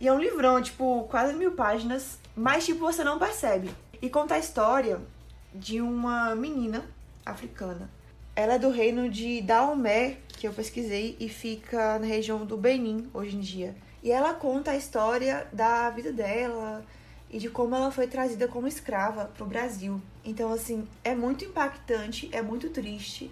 E 0.00 0.06
é 0.06 0.12
um 0.12 0.18
livrão, 0.18 0.60
tipo, 0.62 1.06
quase 1.10 1.34
mil 1.34 1.52
páginas, 1.52 2.18
mas 2.36 2.66
tipo, 2.66 2.80
você 2.80 3.02
não 3.02 3.18
percebe. 3.18 3.70
E 4.00 4.10
conta 4.10 4.34
a 4.34 4.38
história 4.38 5.00
de 5.54 5.80
uma 5.80 6.34
menina 6.34 6.84
africana 7.24 7.90
ela 8.36 8.54
é 8.54 8.58
do 8.58 8.68
reino 8.68 9.08
de 9.08 9.40
Daomé, 9.40 10.18
que 10.36 10.46
eu 10.46 10.52
pesquisei, 10.52 11.16
e 11.18 11.28
fica 11.28 11.98
na 11.98 12.06
região 12.06 12.44
do 12.44 12.56
Benin 12.56 13.08
hoje 13.12 13.36
em 13.36 13.40
dia. 13.40 13.74
E 14.02 14.10
ela 14.10 14.34
conta 14.34 14.70
a 14.70 14.76
história 14.76 15.46
da 15.52 15.90
vida 15.90 16.12
dela 16.12 16.84
e 17.30 17.38
de 17.38 17.48
como 17.48 17.74
ela 17.74 17.90
foi 17.90 18.06
trazida 18.06 18.46
como 18.46 18.68
escrava 18.68 19.24
para 19.24 19.42
o 19.42 19.48
Brasil. 19.48 20.00
Então, 20.24 20.52
assim, 20.52 20.86
é 21.02 21.14
muito 21.14 21.44
impactante, 21.44 22.28
é 22.30 22.40
muito 22.40 22.70
triste 22.70 23.30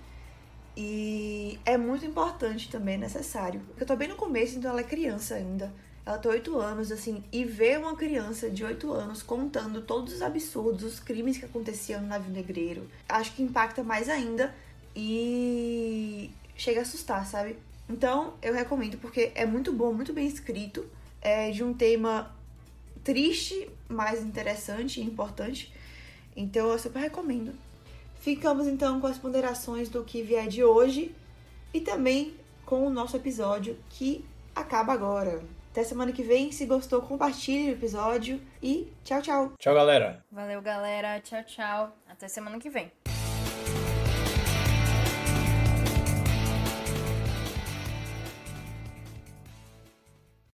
e 0.77 1.59
é 1.65 1.77
muito 1.77 2.05
importante 2.05 2.69
também, 2.69 2.99
necessário. 2.99 3.61
Eu 3.79 3.87
tô 3.87 3.95
bem 3.95 4.09
no 4.09 4.17
começo, 4.17 4.59
então 4.59 4.71
ela 4.71 4.81
é 4.81 4.85
criança 4.85 5.37
ainda. 5.37 5.73
Ela 6.05 6.19
tem 6.19 6.31
8 6.31 6.59
anos, 6.59 6.93
assim, 6.93 7.25
e 7.33 7.45
ver 7.45 7.79
uma 7.79 7.97
criança 7.97 8.51
de 8.51 8.65
8 8.65 8.93
anos 8.93 9.23
contando 9.23 9.81
todos 9.81 10.13
os 10.13 10.23
absurdos, 10.23 10.83
os 10.83 11.01
crimes 11.01 11.39
que 11.39 11.45
aconteciam 11.47 12.03
no 12.03 12.09
navio 12.09 12.33
negreiro, 12.33 12.89
acho 13.09 13.33
que 13.35 13.43
impacta 13.43 13.83
mais 13.83 14.09
ainda 14.09 14.55
e 14.95 16.31
chega 16.57 16.81
a 16.81 16.83
assustar, 16.83 17.27
sabe? 17.27 17.57
Então, 17.89 18.35
eu 18.43 18.55
recomendo 18.55 18.99
porque 18.99 19.33
é 19.35 19.45
muito 19.45 19.73
bom, 19.73 19.93
muito 19.93 20.13
bem 20.13 20.27
escrito, 20.27 20.87
é 21.21 21.51
de 21.51 21.63
um 21.63 21.75
tema 21.75 22.35
triste, 23.03 23.69
mas 23.89 24.23
interessante 24.23 25.01
e 25.01 25.05
importante. 25.05 25.73
Então, 26.37 26.71
eu 26.71 26.79
super 26.79 27.01
recomendo. 27.01 27.55
Ficamos 28.21 28.67
então 28.67 29.01
com 29.01 29.07
as 29.07 29.19
ponderações 29.19 29.89
do 29.89 30.03
que 30.03 30.23
vier 30.23 30.49
de 30.49 30.65
hoje 30.65 31.15
e 31.75 31.81
também 31.81 32.35
com 32.65 32.87
o 32.87 32.91
nosso 32.91 33.17
episódio 33.17 33.77
que 33.91 34.25
acaba 34.55 34.93
agora. 34.93 35.43
Até 35.71 35.83
semana 35.83 36.13
que 36.13 36.23
vem. 36.23 36.53
Se 36.53 36.65
gostou, 36.67 37.03
compartilhe 37.03 37.71
o 37.71 37.73
episódio 37.73 38.41
e 38.63 38.89
tchau, 39.03 39.21
tchau. 39.21 39.53
Tchau, 39.59 39.75
galera. 39.75 40.25
Valeu, 40.31 40.63
galera. 40.63 41.21
Tchau, 41.21 41.43
tchau. 41.43 41.97
Até 42.09 42.29
semana 42.29 42.59
que 42.59 42.71
vem. 42.71 43.04